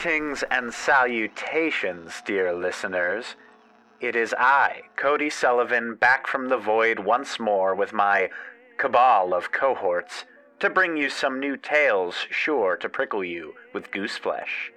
Greetings 0.00 0.42
and 0.50 0.72
salutations, 0.72 2.22
dear 2.24 2.54
listeners. 2.54 3.36
It 4.00 4.16
is 4.16 4.34
I, 4.38 4.84
Cody 4.96 5.28
Sullivan, 5.28 5.94
back 5.94 6.26
from 6.26 6.48
the 6.48 6.56
void 6.56 7.00
once 7.00 7.38
more 7.38 7.74
with 7.74 7.92
my 7.92 8.30
cabal 8.78 9.34
of 9.34 9.52
cohorts 9.52 10.24
to 10.60 10.70
bring 10.70 10.96
you 10.96 11.10
some 11.10 11.38
new 11.38 11.58
tales 11.58 12.14
sure 12.30 12.78
to 12.78 12.88
prickle 12.88 13.22
you 13.22 13.52
with 13.74 13.90
goose 13.90 14.16
flesh. 14.16 14.72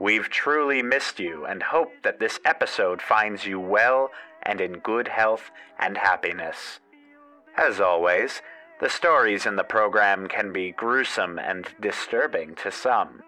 We've 0.00 0.28
truly 0.28 0.82
missed 0.82 1.20
you 1.20 1.46
and 1.46 1.62
hope 1.62 1.92
that 2.02 2.18
this 2.18 2.40
episode 2.44 3.00
finds 3.00 3.46
you 3.46 3.60
well 3.60 4.10
and 4.42 4.60
in 4.60 4.80
good 4.80 5.06
health 5.06 5.52
and 5.78 5.96
happiness. 5.96 6.80
As 7.56 7.80
always, 7.80 8.42
the 8.80 8.90
stories 8.90 9.46
in 9.46 9.54
the 9.54 9.62
program 9.62 10.26
can 10.26 10.52
be 10.52 10.72
gruesome 10.72 11.38
and 11.38 11.68
disturbing 11.80 12.56
to 12.56 12.72
some, 12.72 13.22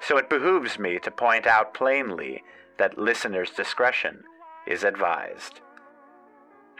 so 0.00 0.16
it 0.16 0.30
behooves 0.30 0.78
me 0.78 0.98
to 1.00 1.10
point 1.10 1.46
out 1.46 1.74
plainly 1.74 2.42
that 2.78 2.98
listeners' 2.98 3.50
discretion 3.50 4.22
is 4.66 4.84
advised. 4.84 5.60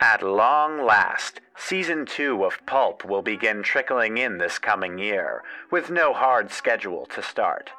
At 0.01 0.23
long 0.23 0.85
last, 0.85 1.41
season 1.57 2.07
two 2.07 2.45
of 2.45 2.65
Pulp 2.67 3.05
will 3.05 3.23
begin 3.23 3.65
trickling 3.65 4.17
in 4.17 4.39
this 4.39 4.59
coming 4.59 4.99
year, 4.99 5.43
with 5.73 5.91
no 5.91 6.13
hard 6.13 6.53
schedule 6.53 7.07
to 7.07 7.23
start. 7.23 7.71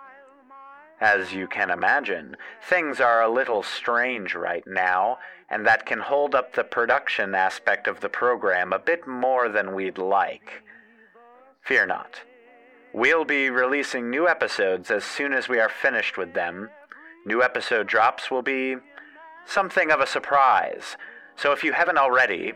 As 1.00 1.34
you 1.34 1.48
can 1.48 1.70
imagine, 1.70 2.36
things 2.62 3.00
are 3.00 3.22
a 3.22 3.30
little 3.30 3.64
strange 3.64 4.36
right 4.36 4.68
now, 4.68 5.20
and 5.50 5.66
that 5.66 5.86
can 5.86 6.00
hold 6.00 6.36
up 6.36 6.54
the 6.54 6.66
production 6.66 7.34
aspect 7.34 7.88
of 7.88 8.02
the 8.02 8.10
program 8.10 8.74
a 8.74 8.80
bit 8.80 9.08
more 9.08 9.48
than 9.48 9.74
we'd 9.74 9.98
like. 9.98 10.64
Fear 11.62 11.86
not. 11.86 12.22
We'll 12.94 13.26
be 13.26 13.52
releasing 13.52 14.10
new 14.10 14.28
episodes 14.28 14.90
as 14.90 15.04
soon 15.04 15.34
as 15.34 15.48
we 15.48 15.60
are 15.60 15.70
finished 15.70 16.18
with 16.18 16.34
them. 16.34 16.70
New 17.24 17.44
episode 17.44 17.86
drops 17.86 18.32
will 18.32 18.42
be 18.42 18.78
something 19.46 19.92
of 19.92 20.00
a 20.00 20.08
surprise, 20.08 20.98
so 21.36 21.52
if 21.52 21.64
you 21.64 21.74
haven't 21.74 22.00
already, 22.00 22.54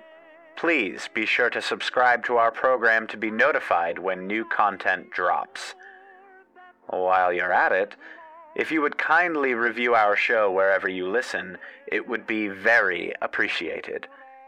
please 0.56 1.08
be 1.14 1.28
sure 1.28 1.52
to 1.52 1.61
subscribe 1.61 2.26
to 2.26 2.38
our 2.38 2.52
program 2.52 3.06
to 3.08 3.17
be 3.17 3.30
notified 3.30 4.00
when 4.00 4.26
new 4.26 4.44
content 4.45 5.11
drops. 5.11 5.76
While 6.88 7.31
you're 7.31 7.54
at 7.54 7.72
it, 7.72 7.95
if 8.56 8.72
you 8.72 8.81
would 8.81 8.98
kindly 8.98 9.54
review 9.54 9.94
our 9.94 10.16
show 10.16 10.52
wherever 10.52 10.88
you 10.88 11.08
listen, 11.09 11.58
it 11.88 12.08
would 12.08 12.26
be 12.26 12.48
very 12.48 13.14
appreciated. 13.22 14.08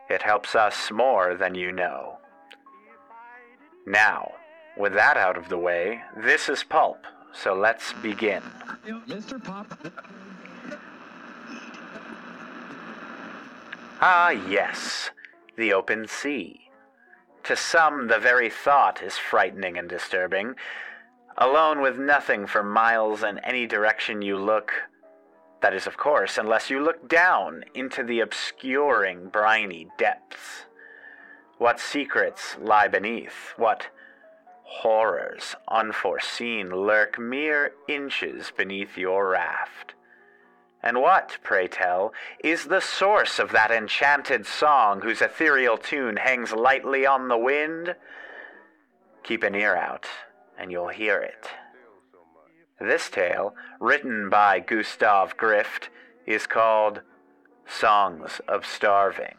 It 0.10 0.24
helps 0.24 0.56
us 0.56 0.92
more 0.92 1.36
than 1.36 1.56
you 1.56 1.72
know. 1.72 2.18
Now, 3.86 4.32
with 4.78 4.94
that 4.94 5.18
out 5.18 5.38
of 5.38 5.50
the 5.50 5.58
way, 5.58 6.02
this 6.18 6.50
is 6.50 6.64
Pulp, 6.64 7.06
so 7.34 7.54
let's 7.54 7.94
begin. 7.94 8.42
Mr. 9.08 9.44
Pop. 9.44 9.78
Ah, 14.02 14.30
yes, 14.30 15.10
the 15.56 15.74
open 15.74 16.08
sea. 16.08 16.70
To 17.44 17.56
some, 17.56 18.08
the 18.08 18.20
very 18.20 18.50
thought 18.50 19.02
is 19.02 19.18
frightening 19.18 19.78
and 19.78 19.88
disturbing. 19.88 20.56
Alone 21.38 21.82
with 21.82 21.98
nothing 21.98 22.48
for 22.48 22.64
miles 22.64 23.24
in 23.24 23.40
any 23.40 23.68
direction 23.68 24.22
you 24.22 24.38
look. 24.38 24.72
That 25.62 25.74
is, 25.74 25.88
of 25.88 25.98
course, 25.98 26.38
unless 26.38 26.70
you 26.70 26.84
look 26.84 27.08
down 27.08 27.66
into 27.74 28.04
the 28.04 28.20
obscuring, 28.20 29.30
briny 29.30 29.88
depths. 29.98 30.66
What 31.58 31.80
secrets 31.80 32.58
lie 32.60 32.88
beneath? 32.88 33.54
What 33.58 33.88
horrors 34.82 35.56
unforeseen 35.68 36.70
lurk 36.70 37.18
mere 37.18 37.74
inches 37.88 38.52
beneath 38.56 38.98
your 38.98 39.30
raft? 39.30 39.94
And 40.84 41.02
what, 41.02 41.38
pray 41.42 41.68
tell, 41.68 42.14
is 42.44 42.66
the 42.66 42.80
source 42.80 43.40
of 43.40 43.52
that 43.52 43.72
enchanted 43.72 44.46
song 44.46 45.02
whose 45.02 45.22
ethereal 45.22 45.78
tune 45.78 46.18
hangs 46.18 46.52
lightly 46.52 47.06
on 47.06 47.28
the 47.28 47.38
wind? 47.38 47.96
Keep 49.24 49.44
an 49.44 49.56
ear 49.56 49.76
out, 49.76 50.06
and 50.60 50.72
you'll 50.72 50.90
hear 50.90 51.20
it. 51.20 51.48
This 52.80 53.10
tale, 53.10 53.56
written 53.80 54.30
by 54.30 54.60
Gustav 54.60 55.38
Grift, 55.38 55.88
is 56.28 56.46
called 56.46 57.02
Songs 57.66 58.42
of 58.48 58.66
Starving. 58.66 59.38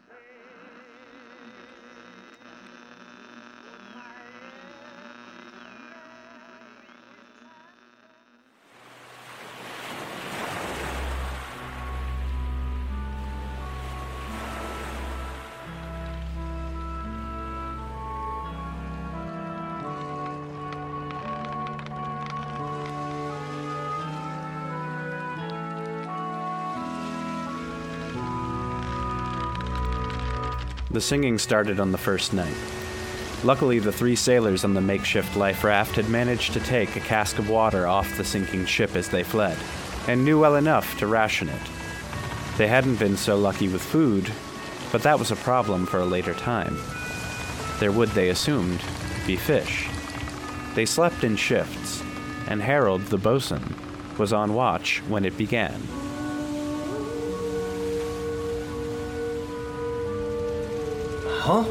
The 30.96 31.02
singing 31.02 31.36
started 31.36 31.78
on 31.78 31.92
the 31.92 31.98
first 31.98 32.32
night. 32.32 32.56
Luckily, 33.44 33.78
the 33.78 33.92
three 33.92 34.16
sailors 34.16 34.64
on 34.64 34.72
the 34.72 34.80
makeshift 34.80 35.36
life 35.36 35.62
raft 35.62 35.96
had 35.96 36.08
managed 36.08 36.54
to 36.54 36.60
take 36.60 36.96
a 36.96 37.00
cask 37.00 37.38
of 37.38 37.50
water 37.50 37.86
off 37.86 38.16
the 38.16 38.24
sinking 38.24 38.64
ship 38.64 38.96
as 38.96 39.10
they 39.10 39.22
fled, 39.22 39.58
and 40.08 40.24
knew 40.24 40.40
well 40.40 40.56
enough 40.56 40.98
to 40.98 41.06
ration 41.06 41.50
it. 41.50 41.60
They 42.56 42.66
hadn't 42.66 42.96
been 42.96 43.18
so 43.18 43.36
lucky 43.36 43.68
with 43.68 43.82
food, 43.82 44.32
but 44.90 45.02
that 45.02 45.18
was 45.18 45.30
a 45.30 45.36
problem 45.36 45.84
for 45.84 46.00
a 46.00 46.06
later 46.06 46.32
time. 46.32 46.78
There 47.78 47.92
would, 47.92 48.08
they 48.12 48.30
assumed, 48.30 48.80
be 49.26 49.36
fish. 49.36 49.90
They 50.74 50.86
slept 50.86 51.24
in 51.24 51.36
shifts, 51.36 52.02
and 52.48 52.62
Harold, 52.62 53.02
the 53.02 53.18
bosun, 53.18 53.74
was 54.16 54.32
on 54.32 54.54
watch 54.54 55.02
when 55.08 55.26
it 55.26 55.36
began. 55.36 55.78
Huh? 61.46 61.62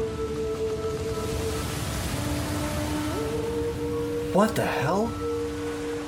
What 4.32 4.56
the 4.56 4.64
hell? 4.64 5.12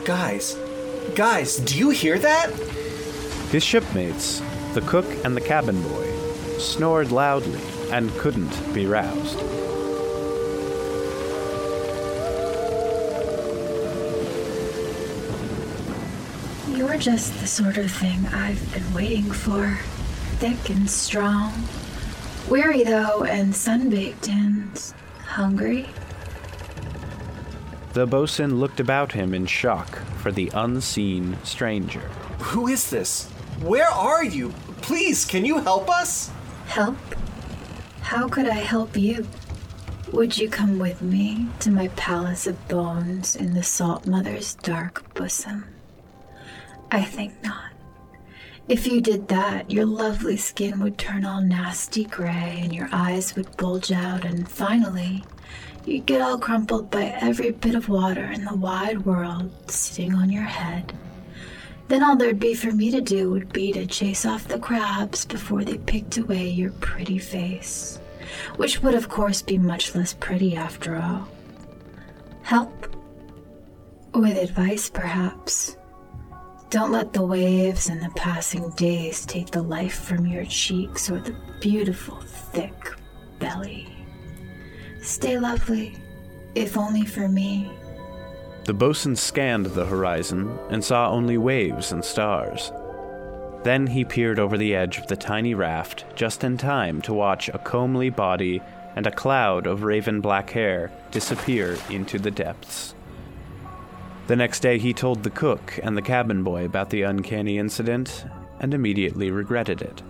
Guys, 0.06 0.56
guys, 1.15 1.59
do 1.59 1.77
you 1.77 1.91
hear 1.91 2.19
that? 2.19 2.51
His 3.51 3.62
shipmates, 3.62 4.41
the 4.73 4.81
cook 4.81 5.05
and 5.23 5.37
the 5.37 5.43
cabin 5.43 5.83
boy, 5.83 6.11
snored 6.56 7.12
loudly 7.12 7.61
and 7.91 8.11
couldn't 8.12 8.73
be 8.73 8.87
roused. 8.87 9.39
You're 16.75 16.97
just 16.97 17.38
the 17.38 17.47
sort 17.47 17.76
of 17.76 17.91
thing 17.91 18.26
I've 18.29 18.73
been 18.73 18.94
waiting 18.94 19.31
for. 19.31 19.79
Thick 20.38 20.70
and 20.70 20.88
strong. 20.88 21.53
Weary, 22.50 22.83
though, 22.83 23.25
and 23.25 23.53
sunbaked 23.53 24.29
and 24.29 24.95
hungry. 25.27 25.87
The 27.93 28.06
bosun 28.06 28.59
looked 28.59 28.81
about 28.81 29.12
him 29.12 29.35
in 29.35 29.45
shock 29.47 29.99
for 30.19 30.33
the 30.33 30.50
unseen 30.55 31.37
stranger. 31.45 32.09
Who 32.39 32.69
is 32.69 32.89
this? 32.89 33.29
Where 33.61 33.89
are 33.89 34.25
you? 34.25 34.50
Please, 34.81 35.25
can 35.25 35.45
you 35.45 35.59
help 35.59 35.91
us? 35.91 36.31
Help? 36.67 36.97
How 38.00 38.29
could 38.29 38.49
I 38.49 38.55
help 38.55 38.97
you? 38.97 39.27
Would 40.12 40.39
you 40.39 40.49
come 40.49 40.79
with 40.79 41.03
me 41.03 41.49
to 41.61 41.71
my 41.71 41.89
palace 41.89 42.47
of 42.47 42.69
bones 42.69 43.37
in 43.37 43.53
the 43.53 43.62
Salt 43.62 44.06
Mother's 44.06 44.55
dark 44.55 45.12
bosom? 45.12 45.67
I 46.91 47.03
think 47.03 47.35
not. 47.44 47.68
If 48.69 48.87
you 48.87 49.00
did 49.00 49.29
that, 49.29 49.70
your 49.70 49.87
lovely 49.87 50.37
skin 50.37 50.81
would 50.81 50.99
turn 50.99 51.25
all 51.25 51.41
nasty 51.41 52.05
gray 52.05 52.61
and 52.62 52.75
your 52.75 52.88
eyes 52.93 53.35
would 53.35 53.56
bulge 53.56 53.91
out, 53.91 54.25
and 54.25 54.49
finally, 54.49 55.25
You'd 55.88 56.05
get 56.05 56.20
all 56.20 56.37
crumpled 56.38 56.91
by 56.91 57.17
every 57.19 57.50
bit 57.50 57.75
of 57.75 57.88
water 57.88 58.26
in 58.26 58.44
the 58.44 58.55
wide 58.55 59.06
world 59.06 59.50
sitting 59.70 60.15
on 60.15 60.29
your 60.29 60.43
head. 60.43 60.93
Then 61.88 62.03
all 62.03 62.15
there'd 62.15 62.38
be 62.38 62.53
for 62.53 62.70
me 62.70 62.91
to 62.91 63.00
do 63.00 63.31
would 63.31 63.55
be 63.55 63.73
to 63.73 63.87
chase 63.87 64.26
off 64.26 64.47
the 64.47 64.59
crabs 64.59 65.25
before 65.25 65.65
they 65.65 65.79
picked 65.79 66.19
away 66.19 66.47
your 66.47 66.73
pretty 66.73 67.17
face, 67.17 67.99
which 68.56 68.82
would, 68.82 68.94
of 68.94 69.09
course, 69.09 69.41
be 69.41 69.56
much 69.56 69.94
less 69.94 70.12
pretty 70.12 70.55
after 70.56 70.97
all. 70.97 71.26
Help? 72.43 72.94
With 74.12 74.37
advice, 74.37 74.91
perhaps. 74.91 75.78
Don't 76.70 76.93
let 76.93 77.15
the 77.15 77.23
waves 77.23 77.88
and 77.88 78.03
the 78.03 78.11
passing 78.11 78.69
days 78.70 79.25
take 79.25 79.50
the 79.50 79.62
life 79.62 80.00
from 80.00 80.26
your 80.26 80.44
cheeks 80.44 81.11
or 81.11 81.19
the 81.19 81.35
beautiful, 81.61 82.20
thick 82.20 82.93
belly. 83.38 83.88
Stay 85.00 85.38
lovely, 85.38 85.97
if 86.55 86.76
only 86.76 87.06
for 87.06 87.26
me. 87.26 87.73
The 88.65 88.75
bosun 88.75 89.17
scanned 89.17 89.65
the 89.65 89.87
horizon 89.87 90.59
and 90.69 90.85
saw 90.85 91.11
only 91.11 91.38
waves 91.38 91.91
and 91.91 92.05
stars. 92.05 92.70
Then 93.62 93.87
he 93.87 94.05
peered 94.05 94.38
over 94.38 94.59
the 94.59 94.75
edge 94.75 94.99
of 94.99 95.06
the 95.06 95.17
tiny 95.17 95.55
raft 95.55 96.05
just 96.15 96.44
in 96.44 96.59
time 96.59 97.00
to 97.03 97.15
watch 97.15 97.49
a 97.49 97.59
comely 97.59 98.11
body 98.11 98.61
and 98.94 99.06
a 99.06 99.11
cloud 99.11 99.67
of 99.67 99.85
raven 99.85 100.20
black 100.20 100.50
hair 100.50 100.91
disappear 101.12 101.79
into 101.88 102.19
the 102.19 102.31
depths. 102.31 102.94
The 104.29 104.37
next 104.37 104.61
day, 104.61 104.77
he 104.77 104.93
told 104.93 105.23
the 105.23 105.31
cook 105.31 105.81
and 105.83 105.97
the 105.97 106.03
cabin 106.03 106.43
boy 106.43 106.67
about 106.67 106.91
the 106.91 107.01
uncanny 107.01 107.57
incident 107.57 108.27
and 108.61 108.75
immediately 108.75 109.31
regretted 109.31 109.81
it. 109.81 110.03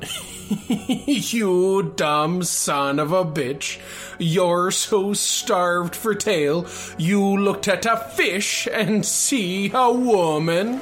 you 1.32 1.92
dumb 1.94 2.42
son 2.42 2.98
of 2.98 3.12
a 3.12 3.24
bitch. 3.24 3.78
You're 4.18 4.72
so 4.72 5.12
starved 5.12 5.94
for 5.94 6.16
tail, 6.16 6.66
you 6.98 7.22
looked 7.22 7.68
at 7.68 7.86
a 7.86 7.96
fish 7.96 8.66
and 8.72 9.06
see 9.06 9.70
a 9.72 9.92
woman. 9.92 10.80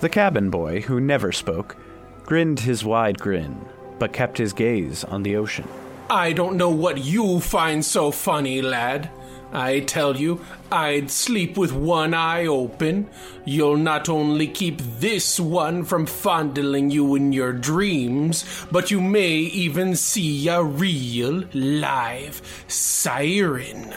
The 0.00 0.08
cabin 0.08 0.50
boy, 0.50 0.80
who 0.80 0.98
never 0.98 1.30
spoke, 1.30 1.76
grinned 2.24 2.58
his 2.58 2.84
wide 2.84 3.20
grin, 3.20 3.68
but 4.00 4.12
kept 4.12 4.36
his 4.36 4.52
gaze 4.52 5.04
on 5.04 5.22
the 5.22 5.36
ocean. 5.36 5.68
I 6.10 6.32
don't 6.32 6.56
know 6.56 6.70
what 6.70 6.98
you 6.98 7.38
find 7.38 7.84
so 7.84 8.10
funny, 8.10 8.60
lad. 8.60 9.10
I 9.52 9.80
tell 9.80 10.16
you, 10.16 10.40
I'd 10.72 11.10
sleep 11.10 11.56
with 11.56 11.72
one 11.72 12.14
eye 12.14 12.46
open. 12.46 13.08
You'll 13.44 13.76
not 13.76 14.08
only 14.08 14.48
keep 14.48 14.78
this 14.98 15.38
one 15.38 15.84
from 15.84 16.06
fondling 16.06 16.90
you 16.90 17.14
in 17.14 17.32
your 17.32 17.52
dreams, 17.52 18.44
but 18.72 18.90
you 18.90 19.00
may 19.00 19.30
even 19.30 19.94
see 19.94 20.48
a 20.48 20.62
real, 20.62 21.44
live 21.52 22.42
siren. 22.66 23.94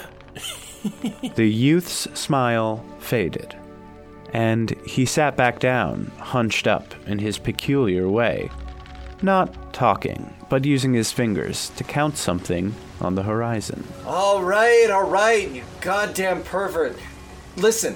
the 1.35 1.47
youth's 1.47 2.07
smile 2.17 2.85
faded, 2.99 3.55
and 4.33 4.71
he 4.85 5.05
sat 5.05 5.35
back 5.35 5.59
down, 5.59 6.11
hunched 6.19 6.67
up 6.67 6.93
in 7.07 7.19
his 7.19 7.37
peculiar 7.37 8.07
way, 8.07 8.49
not 9.23 9.73
talking, 9.73 10.33
but 10.49 10.65
using 10.65 10.93
his 10.93 11.11
fingers 11.11 11.69
to 11.77 11.83
count 11.83 12.17
something 12.17 12.73
on 13.01 13.15
the 13.15 13.23
horizon. 13.23 13.83
All 14.05 14.43
right, 14.43 14.89
all 14.91 15.09
right, 15.09 15.49
you 15.49 15.63
goddamn 15.81 16.43
pervert. 16.43 16.97
Listen, 17.55 17.95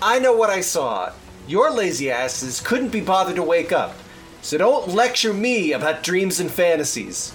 I 0.00 0.18
know 0.18 0.32
what 0.34 0.50
I 0.50 0.60
saw. 0.60 1.12
Your 1.46 1.70
lazy 1.70 2.10
asses 2.10 2.60
couldn't 2.60 2.90
be 2.90 3.00
bothered 3.00 3.36
to 3.36 3.42
wake 3.42 3.72
up, 3.72 3.94
so 4.42 4.58
don't 4.58 4.88
lecture 4.88 5.34
me 5.34 5.72
about 5.72 6.02
dreams 6.02 6.40
and 6.40 6.50
fantasies. 6.50 7.30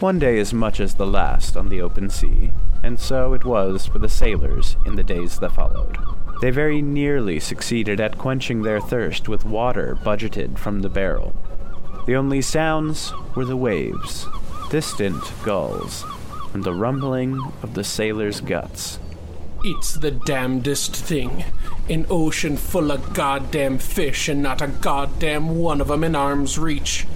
One 0.00 0.18
day 0.18 0.38
as 0.38 0.54
much 0.54 0.80
as 0.80 0.94
the 0.94 1.06
last 1.06 1.56
on 1.56 1.68
the 1.68 1.80
open 1.80 2.08
sea, 2.08 2.52
and 2.82 3.00
so 3.00 3.34
it 3.34 3.44
was 3.44 3.86
for 3.86 3.98
the 3.98 4.08
sailors 4.08 4.76
in 4.86 4.94
the 4.94 5.02
days 5.02 5.38
that 5.40 5.52
followed. 5.52 5.98
They 6.40 6.50
very 6.52 6.80
nearly 6.80 7.40
succeeded 7.40 8.00
at 8.00 8.16
quenching 8.16 8.62
their 8.62 8.80
thirst 8.80 9.28
with 9.28 9.44
water 9.44 9.98
budgeted 10.04 10.56
from 10.56 10.82
the 10.82 10.88
barrel. 10.88 11.34
The 12.08 12.16
only 12.16 12.40
sounds 12.40 13.12
were 13.34 13.44
the 13.44 13.54
waves, 13.54 14.26
distant 14.70 15.22
gulls, 15.44 16.06
and 16.54 16.64
the 16.64 16.72
rumbling 16.72 17.38
of 17.62 17.74
the 17.74 17.84
sailor's 17.84 18.40
guts. 18.40 18.98
It's 19.62 19.92
the 19.92 20.12
damnedest 20.12 20.96
thing. 20.96 21.44
An 21.90 22.06
ocean 22.08 22.56
full 22.56 22.90
of 22.90 23.12
goddamn 23.12 23.76
fish 23.76 24.26
and 24.26 24.42
not 24.42 24.62
a 24.62 24.68
goddamn 24.68 25.58
one 25.58 25.82
of 25.82 25.90
'em 25.90 26.02
in 26.02 26.16
arm's 26.16 26.58
reach. 26.58 27.06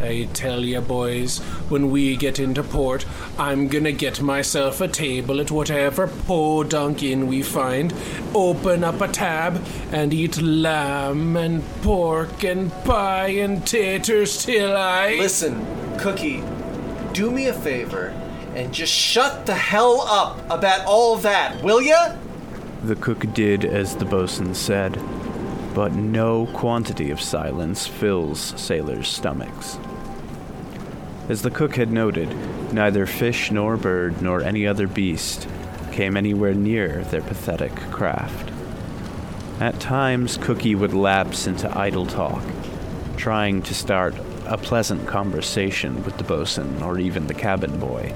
I 0.00 0.28
tell 0.32 0.60
ya, 0.60 0.80
boys, 0.80 1.38
when 1.68 1.90
we 1.90 2.16
get 2.16 2.38
into 2.38 2.62
port, 2.62 3.06
I'm 3.38 3.68
gonna 3.68 3.92
get 3.92 4.20
myself 4.20 4.80
a 4.80 4.88
table 4.88 5.40
at 5.40 5.50
whatever 5.50 6.06
podunk 6.06 7.02
inn 7.02 7.26
we 7.26 7.42
find, 7.42 7.94
open 8.34 8.84
up 8.84 9.00
a 9.00 9.08
tab, 9.08 9.64
and 9.92 10.12
eat 10.12 10.40
lamb 10.40 11.36
and 11.36 11.62
pork 11.82 12.44
and 12.44 12.70
pie 12.84 13.28
and 13.28 13.66
taters 13.66 14.44
till 14.44 14.76
I. 14.76 15.16
Listen, 15.18 15.64
Cookie, 15.98 16.42
do 17.12 17.30
me 17.30 17.46
a 17.46 17.54
favor 17.54 18.14
and 18.54 18.72
just 18.72 18.92
shut 18.92 19.46
the 19.46 19.54
hell 19.54 20.00
up 20.02 20.38
about 20.50 20.84
all 20.86 21.16
that, 21.16 21.62
will 21.62 21.82
ya? 21.82 22.16
The 22.82 22.96
cook 22.96 23.32
did 23.34 23.64
as 23.64 23.96
the 23.96 24.04
bosun 24.04 24.54
said, 24.54 24.98
but 25.76 25.92
no 25.92 26.46
quantity 26.54 27.10
of 27.10 27.20
silence 27.20 27.86
fills 27.86 28.58
sailors' 28.58 29.08
stomachs. 29.08 29.78
As 31.28 31.42
the 31.42 31.50
cook 31.50 31.76
had 31.76 31.92
noted, 31.92 32.34
neither 32.72 33.04
fish 33.04 33.50
nor 33.50 33.76
bird 33.76 34.22
nor 34.22 34.40
any 34.40 34.66
other 34.66 34.86
beast 34.86 35.46
came 35.92 36.16
anywhere 36.16 36.54
near 36.54 37.04
their 37.04 37.20
pathetic 37.20 37.76
craft. 37.90 38.50
At 39.60 39.78
times, 39.78 40.38
Cookie 40.38 40.74
would 40.74 40.94
lapse 40.94 41.46
into 41.46 41.78
idle 41.78 42.06
talk, 42.06 42.42
trying 43.18 43.60
to 43.60 43.74
start 43.74 44.14
a 44.46 44.56
pleasant 44.56 45.06
conversation 45.06 46.02
with 46.04 46.16
the 46.16 46.24
bosun 46.24 46.82
or 46.82 46.98
even 46.98 47.26
the 47.26 47.34
cabin 47.34 47.78
boy. 47.78 48.14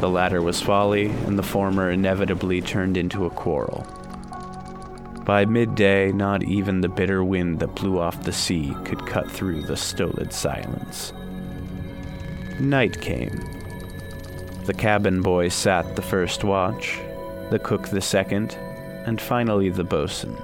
The 0.00 0.10
latter 0.10 0.42
was 0.42 0.60
folly, 0.60 1.06
and 1.06 1.38
the 1.38 1.42
former 1.42 1.90
inevitably 1.90 2.60
turned 2.60 2.98
into 2.98 3.24
a 3.24 3.30
quarrel. 3.30 3.86
By 5.24 5.44
midday, 5.44 6.12
not 6.12 6.42
even 6.42 6.80
the 6.80 6.88
bitter 6.88 7.22
wind 7.22 7.60
that 7.60 7.74
blew 7.74 7.98
off 7.98 8.22
the 8.22 8.32
sea 8.32 8.74
could 8.84 9.06
cut 9.06 9.30
through 9.30 9.62
the 9.62 9.76
stolid 9.76 10.32
silence. 10.32 11.12
Night 12.58 13.00
came. 13.00 13.38
The 14.64 14.74
cabin 14.74 15.22
boy 15.22 15.48
sat 15.48 15.96
the 15.96 16.02
first 16.02 16.42
watch, 16.42 16.98
the 17.50 17.58
cook 17.58 17.88
the 17.88 18.00
second, 18.00 18.56
and 19.06 19.20
finally 19.20 19.68
the 19.68 19.84
bosun. 19.84 20.36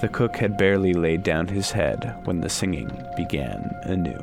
The 0.00 0.08
cook 0.08 0.36
had 0.36 0.56
barely 0.56 0.94
laid 0.94 1.22
down 1.22 1.48
his 1.48 1.70
head 1.70 2.14
when 2.24 2.40
the 2.40 2.48
singing 2.48 2.90
began 3.16 3.76
anew. 3.82 4.18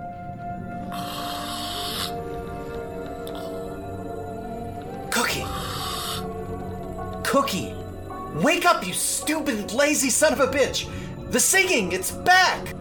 Cookie! 5.11 5.45
Cookie! 7.23 7.84
Wake 8.41 8.65
up, 8.65 8.85
you 8.85 8.91
stupid, 8.91 9.71
lazy 9.71 10.09
son 10.09 10.33
of 10.33 10.41
a 10.41 10.47
bitch! 10.47 10.89
The 11.31 11.39
singing, 11.39 11.93
it's 11.93 12.11
back! 12.11 12.75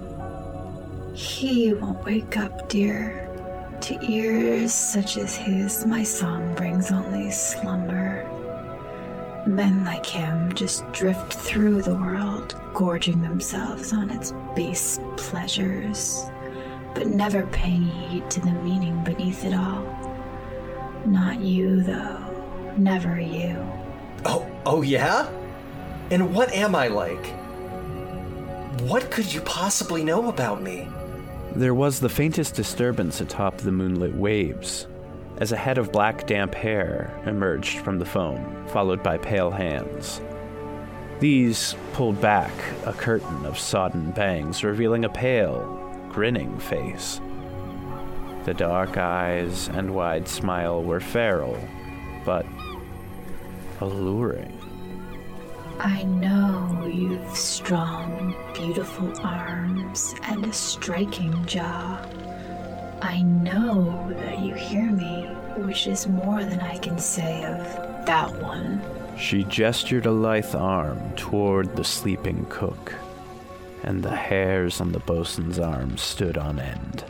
He 1.15 1.73
won't 1.73 2.05
wake 2.05 2.37
up, 2.37 2.69
dear. 2.69 3.31
To 3.83 3.97
ears 4.05 4.75
such 4.75 5.17
as 5.17 5.37
his, 5.37 5.87
my 5.87 6.03
song 6.03 6.53
brings 6.57 6.91
only 6.91 7.31
slumber. 7.31 8.29
Men 9.47 9.85
like 9.85 10.05
him 10.05 10.53
just 10.55 10.91
drift 10.91 11.35
through 11.35 11.83
the 11.83 11.95
world, 11.95 12.61
gorging 12.75 13.23
themselves 13.23 13.93
on 13.93 14.11
its 14.11 14.35
base 14.57 14.99
pleasures, 15.17 16.25
but 16.97 17.07
never 17.07 17.47
paying 17.47 17.85
heed 17.85 18.29
to 18.33 18.41
the 18.41 18.51
meaning 18.51 19.05
beneath 19.05 19.45
it 19.45 19.55
all. 19.55 19.85
Not 21.07 21.39
you, 21.39 21.81
though. 21.85 22.73
Never 22.77 23.21
you. 23.21 23.65
Oh, 24.25 24.51
oh 24.67 24.83
yeah? 24.83 25.31
And 26.11 26.35
what 26.35 26.53
am 26.53 26.75
I 26.75 26.89
like? 26.89 27.27
What 28.83 29.11
could 29.11 29.33
you 29.33 29.41
possibly 29.43 30.05
know 30.05 30.29
about 30.29 30.63
me? 30.63 30.89
There 31.55 31.75
was 31.75 32.01
the 32.01 32.09
faintest 32.09 32.55
disturbance 32.55 33.21
atop 33.21 33.59
the 33.59 33.73
moonlit 33.73 34.15
waves, 34.15 34.87
as 35.39 35.53
a 35.53 35.57
head 35.57 35.79
of 35.79 35.93
black 35.93 36.27
damp 36.27 36.55
hair 36.55 37.19
emerged 37.27 37.79
from 37.79 37.99
the 37.99 38.05
foam, 38.05 38.67
followed 38.69 39.03
by 39.03 39.19
pale 39.19 39.51
hands. 39.51 40.21
These 41.21 41.77
pulled 41.93 42.21
back 42.21 42.53
a 42.85 42.93
curtain 42.93 43.47
of 43.47 43.59
sodden 43.59 44.11
bangs, 44.11 44.65
revealing 44.65 45.05
a 45.05 45.09
pale, 45.09 45.63
grinning 46.11 46.59
face. 46.59 47.21
The 48.45 48.55
dark 48.55 48.99
eyes 48.99 49.69
and 49.69 49.95
wide 49.95 50.29
smile 50.29 50.83
were 50.83 51.01
feral, 51.01 51.59
but 52.25 52.45
alluring. 53.81 54.54
I 55.81 56.03
know 56.05 56.91
you've 56.93 57.37
strong, 57.37 58.35
beautiful 58.55 59.13
arms 59.21 60.15
and 60.23 60.45
a 60.47 60.53
striking 60.53 61.45
jaw. 61.47 62.01
I 63.03 63.23
know 63.23 64.13
that 64.19 64.39
you 64.39 64.55
hear 64.55 64.91
me 64.91 65.27
which 65.57 65.87
is 65.87 66.07
more 66.07 66.45
than 66.45 66.61
I 66.61 66.79
can 66.79 66.99
say 66.99 67.45
of 67.45 68.07
that 68.07 68.35
one. 68.43 68.81
She 69.19 69.45
gestured 69.45 70.07
a 70.07 70.11
lithe 70.11 70.55
arm 70.55 71.15
toward 71.17 71.77
the 71.77 71.85
sleeping 71.85 72.47
cook, 72.49 72.95
and 73.83 74.03
the 74.03 74.17
hairs 74.17 74.81
on 74.81 74.93
the 74.93 74.99
bosun's 75.01 75.59
arm 75.59 75.97
stood 75.97 76.37
on 76.37 76.59
end. 76.59 77.05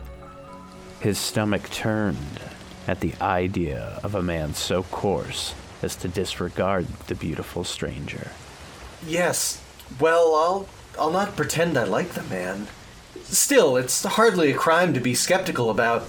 His 0.99 1.17
stomach 1.17 1.69
turned 1.69 2.39
at 2.87 2.99
the 2.99 3.13
idea 3.21 3.99
of 4.03 4.15
a 4.15 4.23
man 4.23 4.53
so 4.53 4.83
coarse 4.83 5.55
as 5.81 5.95
to 5.97 6.07
disregard 6.07 6.85
the 7.07 7.15
beautiful 7.15 7.63
stranger. 7.63 8.31
Yes. 9.07 9.61
Well, 9.99 10.35
I'll 10.35 10.67
I'll 10.99 11.11
not 11.11 11.35
pretend 11.35 11.77
I 11.77 11.83
like 11.83 12.09
the 12.09 12.23
man. 12.23 12.67
Still, 13.23 13.75
it's 13.77 14.03
hardly 14.03 14.51
a 14.51 14.55
crime 14.55 14.93
to 14.93 14.99
be 14.99 15.13
skeptical 15.13 15.69
about 15.69 16.07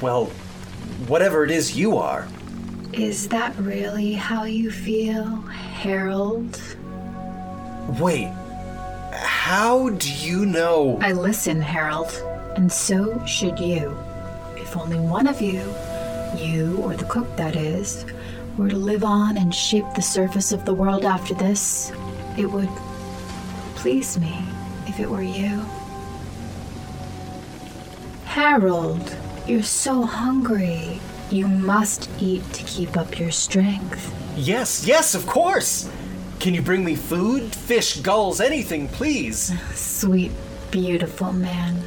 well, 0.00 0.26
whatever 1.06 1.44
it 1.44 1.50
is 1.50 1.76
you 1.76 1.96
are. 1.96 2.28
Is 2.92 3.28
that 3.28 3.56
really 3.58 4.12
how 4.14 4.44
you 4.44 4.70
feel, 4.70 5.24
Harold? 5.24 6.60
Wait. 8.00 8.32
How 9.12 9.90
do 9.90 10.12
you 10.12 10.44
know? 10.44 10.98
I 11.00 11.12
listen, 11.12 11.60
Harold, 11.60 12.10
and 12.56 12.70
so 12.70 13.24
should 13.26 13.58
you. 13.58 13.96
If 14.56 14.76
only 14.76 14.98
one 14.98 15.26
of 15.26 15.40
you, 15.40 15.62
you 16.36 16.78
or 16.82 16.96
the 16.96 17.06
cook 17.08 17.34
that 17.36 17.56
is, 17.56 18.04
were 18.56 18.68
to 18.68 18.76
live 18.76 19.04
on 19.04 19.36
and 19.36 19.54
shape 19.54 19.86
the 19.94 20.02
surface 20.02 20.52
of 20.52 20.64
the 20.64 20.74
world 20.74 21.04
after 21.04 21.34
this, 21.34 21.92
it 22.36 22.46
would 22.46 22.68
please 23.76 24.18
me 24.18 24.44
if 24.86 25.00
it 25.00 25.08
were 25.08 25.22
you. 25.22 25.64
Harold, 28.24 29.16
you're 29.46 29.62
so 29.62 30.02
hungry. 30.02 31.00
You 31.30 31.48
must 31.48 32.10
eat 32.20 32.44
to 32.52 32.62
keep 32.64 32.96
up 32.96 33.18
your 33.18 33.30
strength. 33.30 34.14
Yes, 34.36 34.86
yes, 34.86 35.14
of 35.14 35.26
course. 35.26 35.90
Can 36.38 36.52
you 36.52 36.62
bring 36.62 36.84
me 36.84 36.94
food, 36.94 37.54
fish, 37.54 37.96
gulls, 38.00 38.40
anything, 38.40 38.88
please? 38.88 39.52
Sweet, 39.74 40.32
beautiful 40.70 41.32
man. 41.32 41.82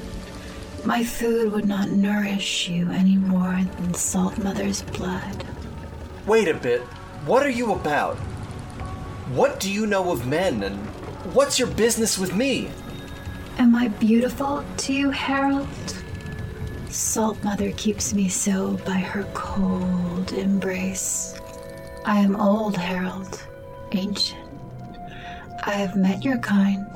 My 0.85 1.03
food 1.03 1.51
would 1.51 1.65
not 1.65 1.89
nourish 1.89 2.67
you 2.67 2.89
any 2.89 3.15
more 3.17 3.61
than 3.77 3.93
Salt 3.93 4.37
Mother's 4.39 4.81
blood. 4.81 5.45
Wait 6.25 6.47
a 6.47 6.53
bit. 6.53 6.81
What 7.25 7.45
are 7.45 7.49
you 7.49 7.73
about? 7.73 8.17
What 9.33 9.59
do 9.59 9.71
you 9.71 9.86
know 9.86 10.12
of 10.12 10.25
men, 10.25 10.63
and 10.63 10.75
what's 11.36 11.59
your 11.59 11.67
business 11.67 12.17
with 12.17 12.33
me? 12.33 12.71
Am 13.59 13.75
I 13.75 13.89
beautiful 13.89 14.65
to 14.77 14.91
you, 14.93 15.12
Harold? 15.12 15.67
Salt 16.89 17.43
Mother 17.43 17.71
keeps 17.74 18.12
me 18.12 18.27
so 18.27 18.77
by 18.88 18.98
her 18.98 19.25
cold 19.36 20.33
embrace. 20.33 21.39
I 22.05 22.17
am 22.17 22.36
old, 22.38 22.75
Harold, 22.75 23.45
ancient. 23.91 24.39
I 25.63 25.74
have 25.74 25.95
met 25.95 26.25
your 26.25 26.39
kind, 26.39 26.88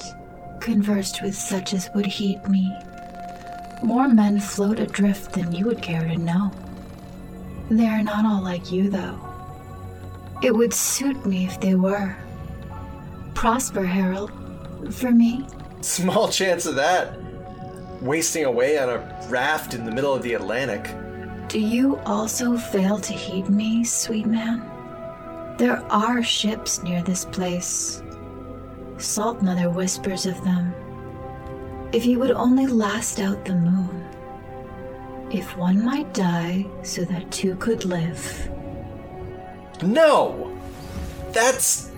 conversed 0.60 1.22
with 1.22 1.36
such 1.36 1.76
as 1.76 1.92
would 1.94 2.08
heed 2.08 2.48
me. 2.48 2.76
More 3.84 4.08
men 4.08 4.40
float 4.40 4.80
adrift 4.80 5.34
than 5.34 5.52
you 5.52 5.66
would 5.66 5.84
care 5.84 6.08
to 6.08 6.18
know. 6.18 6.52
They 7.70 7.86
are 7.86 8.02
not 8.02 8.26
all 8.26 8.42
like 8.42 8.72
you, 8.72 8.90
though. 8.90 9.20
It 10.42 10.56
would 10.56 10.74
suit 10.74 11.28
me 11.28 11.46
if 11.46 11.60
they 11.62 11.76
were. 11.76 12.18
Prosper, 13.34 13.86
Harold, 13.86 14.32
for 14.94 15.12
me. 15.12 15.46
Small 15.82 16.30
chance 16.30 16.66
of 16.66 16.76
that. 16.76 17.18
Wasting 18.02 18.46
away 18.46 18.78
on 18.78 18.90
a 18.90 19.28
raft 19.30 19.74
in 19.74 19.86
the 19.86 19.92
middle 19.92 20.14
of 20.14 20.24
the 20.24 20.34
Atlantic. 20.34 20.90
Do 21.50 21.60
you 21.60 21.98
also 22.06 22.58
fail 22.58 23.00
to 23.00 23.14
heed 23.14 23.50
me, 23.50 23.84
sweet 23.84 24.26
man? 24.26 24.70
There 25.58 25.84
are 25.92 26.24
ships 26.24 26.82
near 26.84 27.04
this 27.04 27.26
place. 27.26 28.02
Salt 28.98 29.42
Mother 29.42 29.70
whispers 29.70 30.26
of 30.26 30.42
them. 30.44 30.74
If 31.92 32.06
you 32.06 32.20
would 32.20 32.32
only 32.32 32.66
last 32.66 33.20
out 33.20 33.46
the 33.46 33.56
moon. 33.56 34.06
If 35.32 35.56
one 35.58 35.84
might 35.84 36.14
die 36.14 36.66
so 36.82 37.04
that 37.06 37.32
two 37.32 37.56
could 37.56 37.86
live. 37.86 38.50
No! 39.82 40.58
That's 41.32 41.93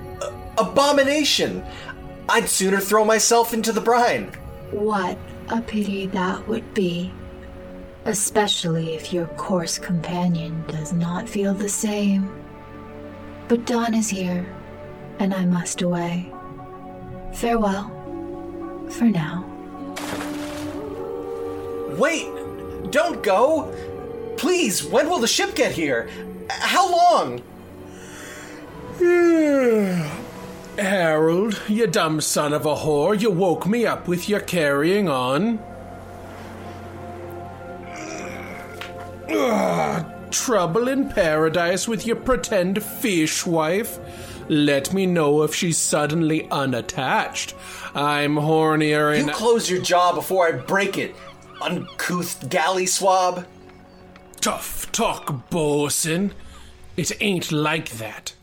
abomination! 0.58 1.64
I'd 2.28 2.50
sooner 2.50 2.80
throw 2.80 3.06
myself 3.06 3.54
into 3.54 3.72
the 3.72 3.82
brine. 3.82 4.32
What 4.72 5.18
a 5.50 5.62
pity 5.62 6.08
that 6.08 6.48
would 6.48 6.74
be. 6.74 7.14
Especially 8.06 8.96
if 8.96 9.14
your 9.14 9.28
coarse 9.38 9.78
companion 9.78 10.64
does 10.68 10.94
not 10.94 11.30
feel 11.30 11.54
the 11.54 11.70
same. 11.70 12.32
But 13.48 13.66
dawn 13.66 13.94
is 13.94 14.10
here, 14.10 14.46
and 15.20 15.34
I 15.34 15.46
must 15.46 15.82
away. 15.82 16.32
Farewell. 17.34 17.92
For 18.90 19.06
now. 19.06 19.46
Wait! 21.98 22.28
Don't 22.92 23.24
go! 23.24 23.74
Please, 24.38 24.84
when 24.84 25.10
will 25.10 25.20
the 25.20 25.28
ship 25.28 25.56
get 25.56 25.72
here? 25.72 26.10
How 26.50 26.92
long? 26.92 27.42
Harold, 30.78 31.62
you 31.68 31.88
dumb 31.88 32.20
son 32.22 32.54
of 32.54 32.66
a 32.66 32.76
whore, 32.76 33.20
you 33.20 33.32
woke 33.32 33.66
me 33.66 33.86
up 33.86 34.08
with 34.08 34.28
your 34.28 34.42
carrying 34.42 35.08
on. 35.08 35.60
Ugh, 39.30 40.06
trouble 40.32 40.88
in 40.88 41.10
paradise 41.10 41.88
with 41.88 42.06
your 42.06 42.18
pretend 42.18 42.84
fish 42.84 43.46
wife. 43.46 44.00
Let 44.48 44.94
me 44.94 45.06
know 45.08 45.42
if 45.42 45.56
she's 45.56 45.78
suddenly 45.78 46.48
unattached. 46.52 47.56
I'm 47.96 48.36
hornier 48.36 49.18
You 49.18 49.24
in. 49.24 49.30
close 49.30 49.70
your 49.70 49.82
jaw 49.82 50.14
before 50.14 50.48
I 50.48 50.52
break 50.52 50.98
it, 50.98 51.16
uncouth 51.62 52.48
galley 52.50 52.86
swab. 52.86 53.48
Tough 54.42 54.92
talk, 54.92 55.50
bosun. 55.50 56.34
It 56.96 57.20
ain't 57.22 57.52
like 57.52 57.90
that. 57.92 58.35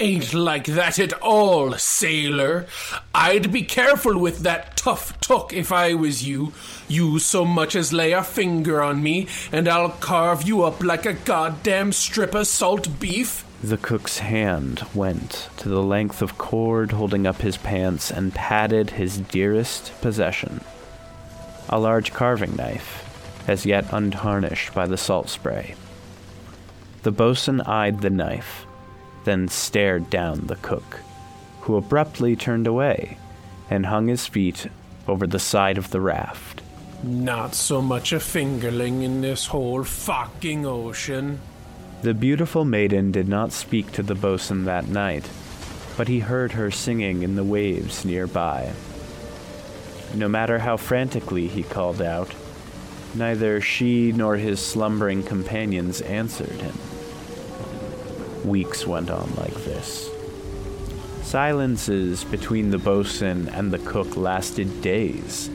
Ain't 0.00 0.34
like 0.34 0.66
that 0.66 0.98
at 0.98 1.12
all, 1.22 1.74
sailor. 1.74 2.66
I'd 3.14 3.52
be 3.52 3.62
careful 3.62 4.18
with 4.18 4.40
that 4.40 4.76
tough 4.76 5.20
talk 5.20 5.52
if 5.52 5.70
I 5.70 5.94
was 5.94 6.26
you. 6.26 6.52
You 6.88 7.20
so 7.20 7.44
much 7.44 7.76
as 7.76 7.92
lay 7.92 8.12
a 8.12 8.24
finger 8.24 8.82
on 8.82 9.02
me, 9.02 9.28
and 9.52 9.68
I'll 9.68 9.90
carve 9.90 10.42
you 10.42 10.64
up 10.64 10.82
like 10.82 11.06
a 11.06 11.12
goddamn 11.12 11.92
strip 11.92 12.34
of 12.34 12.48
salt 12.48 12.98
beef. 12.98 13.44
The 13.62 13.76
cook's 13.76 14.18
hand 14.18 14.84
went 14.94 15.48
to 15.58 15.68
the 15.68 15.82
length 15.82 16.22
of 16.22 16.38
cord 16.38 16.90
holding 16.90 17.24
up 17.26 17.40
his 17.40 17.56
pants 17.56 18.10
and 18.10 18.34
patted 18.34 18.90
his 18.90 19.18
dearest 19.18 19.92
possession 20.00 20.60
a 21.68 21.78
large 21.78 22.12
carving 22.12 22.54
knife, 22.56 23.42
as 23.48 23.64
yet 23.66 23.86
untarnished 23.90 24.74
by 24.74 24.86
the 24.86 24.96
salt 24.96 25.28
spray. 25.28 25.74
The 27.02 27.10
bosun 27.10 27.60
eyed 27.62 28.00
the 28.00 28.10
knife, 28.10 28.66
then 29.24 29.48
stared 29.48 30.10
down 30.10 30.46
the 30.46 30.56
cook, 30.56 31.00
who 31.62 31.76
abruptly 31.76 32.36
turned 32.36 32.66
away 32.66 33.18
and 33.70 33.86
hung 33.86 34.08
his 34.08 34.26
feet 34.26 34.68
over 35.08 35.26
the 35.26 35.38
side 35.38 35.78
of 35.78 35.90
the 35.90 36.00
raft. 36.00 36.62
Not 37.02 37.54
so 37.54 37.82
much 37.82 38.12
a 38.12 38.16
fingerling 38.16 39.02
in 39.02 39.20
this 39.20 39.46
whole 39.46 39.84
fucking 39.84 40.64
ocean. 40.64 41.40
The 42.02 42.14
beautiful 42.14 42.64
maiden 42.64 43.12
did 43.12 43.28
not 43.28 43.52
speak 43.52 43.92
to 43.92 44.02
the 44.02 44.14
bosun 44.14 44.64
that 44.64 44.88
night, 44.88 45.28
but 45.96 46.08
he 46.08 46.20
heard 46.20 46.52
her 46.52 46.70
singing 46.70 47.22
in 47.22 47.36
the 47.36 47.44
waves 47.44 48.04
nearby. 48.04 48.72
No 50.14 50.28
matter 50.28 50.58
how 50.58 50.76
frantically 50.76 51.48
he 51.48 51.62
called 51.62 52.00
out, 52.00 52.34
neither 53.14 53.60
she 53.60 54.12
nor 54.12 54.36
his 54.36 54.60
slumbering 54.60 55.22
companions 55.22 56.00
answered 56.02 56.60
him. 56.60 56.78
Weeks 58.44 58.86
went 58.86 59.10
on 59.10 59.34
like 59.36 59.54
this. 59.64 60.10
Silences 61.22 62.24
between 62.24 62.70
the 62.70 62.78
bosun 62.78 63.48
and 63.48 63.72
the 63.72 63.78
cook 63.78 64.16
lasted 64.16 64.82
days, 64.82 65.48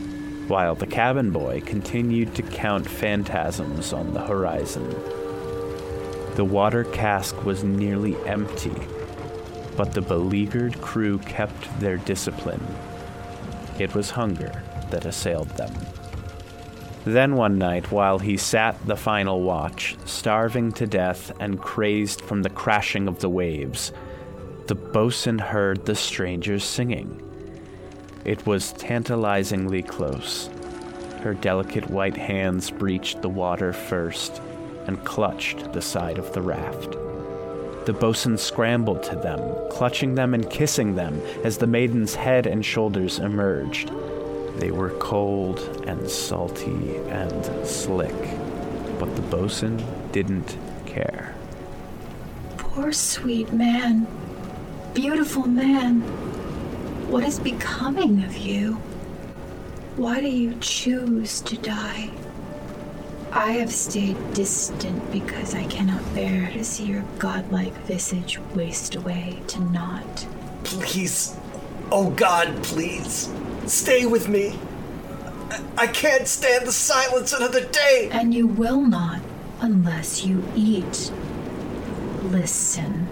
while 0.48 0.74
the 0.74 0.88
cabin 0.88 1.30
boy 1.30 1.62
continued 1.62 2.34
to 2.36 2.42
count 2.42 2.88
phantasms 2.88 3.94
on 3.94 4.14
the 4.14 4.26
horizon. 4.26 4.90
The 6.36 6.44
water 6.46 6.84
cask 6.86 7.46
was 7.46 7.64
nearly 7.64 8.18
empty, 8.26 8.74
but 9.78 9.94
the 9.94 10.02
beleaguered 10.02 10.82
crew 10.82 11.20
kept 11.20 11.80
their 11.80 11.98
discipline. 11.98 12.66
It 13.78 13.94
was 13.94 14.10
hunger 14.10 14.64
that 14.90 15.06
assailed 15.06 15.50
them. 15.50 15.72
Then 17.06 17.36
one 17.36 17.58
night, 17.58 17.92
while 17.92 18.20
he 18.20 18.38
sat 18.38 18.86
the 18.86 18.98
final 18.98 19.42
watch, 19.42 19.96
starving 20.06 20.72
to 20.74 20.86
death 20.86 21.32
and 21.40 21.62
crazed 21.62 22.22
from 22.22 22.44
the 22.44 22.50
crashing 22.50 23.08
of 23.08 23.20
the 23.20 23.30
waves, 23.30 23.92
the 24.68 24.76
bosun 24.76 25.40
heard 25.40 25.86
the 25.86 25.96
strangers 25.96 26.64
singing. 26.64 27.22
It 28.26 28.46
was 28.46 28.74
tantalizingly 28.74 29.82
close. 29.82 30.50
Her 31.22 31.34
delicate 31.34 31.90
white 31.90 32.18
hands 32.18 32.70
breached 32.70 33.22
the 33.22 33.30
water 33.30 33.74
first, 33.74 34.42
and 34.86 35.04
clutched 35.06 35.72
the 35.74 35.82
side 35.82 36.18
of 36.18 36.34
the 36.34 36.42
raft. 36.42 36.92
The 37.86 37.94
bosun 37.94 38.38
scrambled 38.38 39.04
to 39.04 39.16
them, 39.16 39.40
clutching 39.70 40.16
them 40.16 40.34
and 40.34 40.50
kissing 40.50 40.96
them 40.96 41.22
as 41.44 41.58
the 41.58 41.68
maiden's 41.68 42.16
head 42.16 42.46
and 42.46 42.66
shoulders 42.66 43.20
emerged. 43.20 43.92
They 44.60 44.72
were 44.72 44.90
cold 45.00 45.86
and 45.88 46.10
salty 46.10 46.98
and 47.08 47.66
slick, 47.66 48.14
but 49.00 49.16
the 49.16 49.22
bosun 49.22 49.82
didn't 50.12 50.58
care. 50.86 51.34
Poor 52.58 52.92
sweet 52.92 53.54
man. 53.54 54.06
Beautiful 54.94 55.48
man. 55.48 56.02
What 57.10 57.24
is 57.24 57.40
becoming 57.40 58.22
of 58.26 58.36
you? 58.36 58.74
Why 59.96 60.20
do 60.20 60.28
you 60.28 60.56
choose 60.60 61.40
to 61.42 61.56
die? 61.56 62.10
I 63.32 63.52
have 63.54 63.72
stayed 63.72 64.18
distant 64.34 65.10
because 65.10 65.56
I 65.56 65.64
cannot 65.68 66.04
bear 66.14 66.52
to 66.52 66.66
see 66.66 66.84
your 66.84 67.06
godlike 67.18 67.76
visage 67.86 68.40
waste 68.54 68.96
away 68.96 69.40
to 69.48 69.62
naught. 69.72 70.28
Please. 70.66 71.38
Oh 71.92 72.10
God, 72.10 72.62
please. 72.62 73.30
Stay 73.68 74.06
with 74.06 74.28
me. 74.28 74.60
I- 75.78 75.88
can't 75.88 76.28
stand 76.28 76.68
the 76.68 76.72
silence 76.72 77.34
another 77.34 77.66
day. 77.66 78.10
And 78.12 78.34
you 78.34 78.48
will 78.48 78.82
not 78.82 79.22
unless 79.62 80.24
you 80.26 80.44
eat. 80.56 81.12
Listen. 82.24 83.08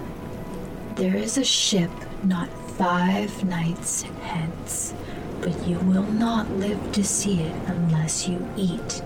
There 0.96 1.16
is 1.16 1.38
a 1.38 1.44
ship 1.44 1.92
not 2.24 2.50
five 2.78 3.44
nights 3.44 4.04
hence, 4.22 4.94
but 5.42 5.68
you 5.68 5.80
will 5.80 6.10
not 6.14 6.50
live 6.58 6.92
to 6.94 7.04
see 7.04 7.42
it 7.42 7.56
unless 7.68 8.28
you 8.28 8.48
eat. 8.58 9.02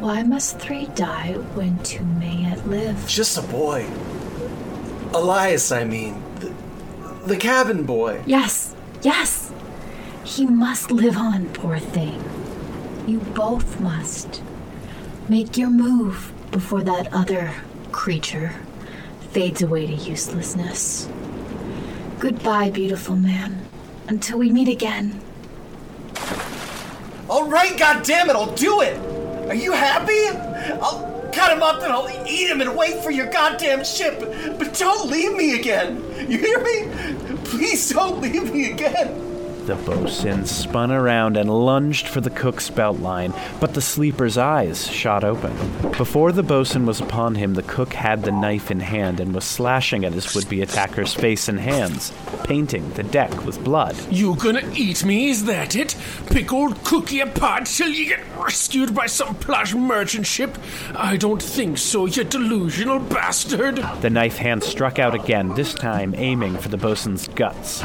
Why 0.00 0.22
must 0.22 0.58
three 0.58 0.86
die 0.94 1.32
when 1.54 1.78
two 1.82 2.04
may 2.04 2.36
yet 2.42 2.68
live? 2.68 3.06
Just 3.06 3.38
a 3.38 3.42
boy. 3.42 3.86
Elias, 5.12 5.70
I 5.72 5.84
mean. 5.84 6.22
The, 6.40 6.52
the 7.26 7.36
cabin 7.36 7.84
boy. 7.84 8.22
Yes, 8.26 8.74
yes! 9.02 9.43
He 10.24 10.46
must 10.46 10.90
live 10.90 11.18
on, 11.18 11.50
poor 11.50 11.78
thing. 11.78 12.24
You 13.06 13.18
both 13.18 13.78
must. 13.78 14.42
Make 15.28 15.58
your 15.58 15.68
move 15.68 16.32
before 16.50 16.82
that 16.82 17.12
other 17.12 17.52
creature 17.92 18.54
fades 19.32 19.60
away 19.60 19.86
to 19.86 19.92
uselessness. 19.92 21.10
Goodbye, 22.18 22.70
beautiful 22.70 23.16
man. 23.16 23.66
Until 24.08 24.38
we 24.38 24.50
meet 24.50 24.68
again. 24.68 25.20
All 27.28 27.46
right, 27.46 27.72
goddammit, 27.72 28.30
I'll 28.30 28.54
do 28.54 28.80
it. 28.80 28.96
Are 29.48 29.54
you 29.54 29.72
happy? 29.72 30.28
I'll 30.80 31.28
cut 31.34 31.52
him 31.52 31.62
up 31.62 31.82
and 31.82 31.92
I'll 31.92 32.08
eat 32.26 32.48
him 32.48 32.62
and 32.62 32.74
wait 32.74 33.02
for 33.02 33.10
your 33.10 33.26
goddamn 33.26 33.84
ship. 33.84 34.20
But 34.58 34.74
don't 34.78 35.10
leave 35.10 35.36
me 35.36 35.58
again. 35.58 36.02
You 36.30 36.38
hear 36.38 36.62
me? 36.62 37.36
Please 37.44 37.90
don't 37.90 38.22
leave 38.22 38.50
me 38.52 38.70
again. 38.70 39.33
The 39.66 39.76
bosun 39.76 40.44
spun 40.44 40.92
around 40.92 41.38
and 41.38 41.48
lunged 41.48 42.06
for 42.06 42.20
the 42.20 42.28
cook's 42.28 42.68
belt 42.68 42.98
line, 42.98 43.32
but 43.60 43.72
the 43.72 43.80
sleeper's 43.80 44.36
eyes 44.36 44.86
shot 44.86 45.24
open. 45.24 45.56
Before 45.92 46.32
the 46.32 46.42
bosun 46.42 46.84
was 46.84 47.00
upon 47.00 47.36
him, 47.36 47.54
the 47.54 47.62
cook 47.62 47.94
had 47.94 48.24
the 48.24 48.30
knife 48.30 48.70
in 48.70 48.80
hand 48.80 49.20
and 49.20 49.34
was 49.34 49.44
slashing 49.44 50.04
at 50.04 50.12
his 50.12 50.34
would 50.34 50.50
be 50.50 50.60
attacker's 50.60 51.14
face 51.14 51.48
and 51.48 51.58
hands, 51.58 52.12
painting 52.44 52.90
the 52.90 53.04
deck 53.04 53.46
with 53.46 53.64
blood. 53.64 53.96
You 54.10 54.36
gonna 54.36 54.70
eat 54.74 55.02
me, 55.02 55.30
is 55.30 55.46
that 55.46 55.74
it? 55.74 55.96
Pick 56.26 56.52
old 56.52 56.84
Cookie 56.84 57.20
apart 57.20 57.64
till 57.64 57.88
you 57.88 58.04
get 58.04 58.22
rescued 58.36 58.94
by 58.94 59.06
some 59.06 59.34
plush 59.36 59.74
merchant 59.74 60.26
ship? 60.26 60.58
I 60.94 61.16
don't 61.16 61.42
think 61.42 61.78
so, 61.78 62.04
you 62.04 62.24
delusional 62.24 62.98
bastard. 62.98 63.76
The 64.02 64.10
knife 64.10 64.36
hand 64.36 64.62
struck 64.62 64.98
out 64.98 65.14
again, 65.14 65.54
this 65.54 65.72
time 65.72 66.14
aiming 66.18 66.58
for 66.58 66.68
the 66.68 66.76
bosun's 66.76 67.28
guts. 67.28 67.82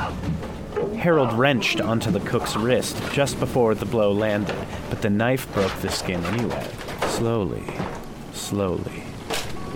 Harold 1.00 1.32
wrenched 1.32 1.79
onto 1.79 2.12
the 2.12 2.20
cook's 2.20 2.58
wrist 2.58 3.01
just 3.13 3.39
before 3.39 3.74
the 3.74 3.86
blow 3.86 4.12
landed, 4.12 4.58
but 4.89 5.02
the 5.02 5.10
knife 5.10 5.52
broke 5.54 5.74
the 5.80 5.89
skin 5.89 6.21
anyway. 6.26 6.67
Slowly, 7.08 7.63
slowly, 8.34 9.04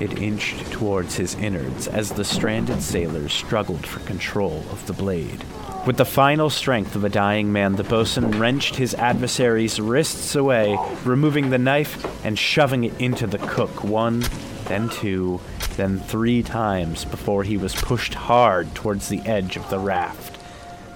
it 0.01 0.19
inched 0.19 0.69
towards 0.73 1.15
his 1.15 1.35
innards 1.35 1.87
as 1.87 2.11
the 2.11 2.25
stranded 2.25 2.81
sailors 2.81 3.31
struggled 3.31 3.85
for 3.85 4.01
control 4.01 4.65
of 4.69 4.85
the 4.85 4.91
blade. 4.91 5.45
With 5.87 5.95
the 5.95 6.03
final 6.03 6.49
strength 6.49 6.93
of 6.93 7.05
a 7.05 7.09
dying 7.09 7.53
man, 7.53 7.77
the 7.77 7.85
bosun 7.85 8.37
wrenched 8.37 8.75
his 8.75 8.93
adversary's 8.93 9.79
wrists 9.79 10.35
away, 10.35 10.77
removing 11.05 11.51
the 11.51 11.57
knife 11.57 12.05
and 12.25 12.37
shoving 12.37 12.83
it 12.83 12.99
into 12.99 13.27
the 13.27 13.37
cook 13.37 13.81
one, 13.81 14.25
then 14.65 14.89
two, 14.89 15.39
then 15.77 15.99
three 15.99 16.43
times 16.43 17.05
before 17.05 17.43
he 17.43 17.55
was 17.55 17.73
pushed 17.75 18.13
hard 18.13 18.75
towards 18.75 19.07
the 19.07 19.21
edge 19.21 19.55
of 19.55 19.69
the 19.69 19.79
raft. 19.79 20.42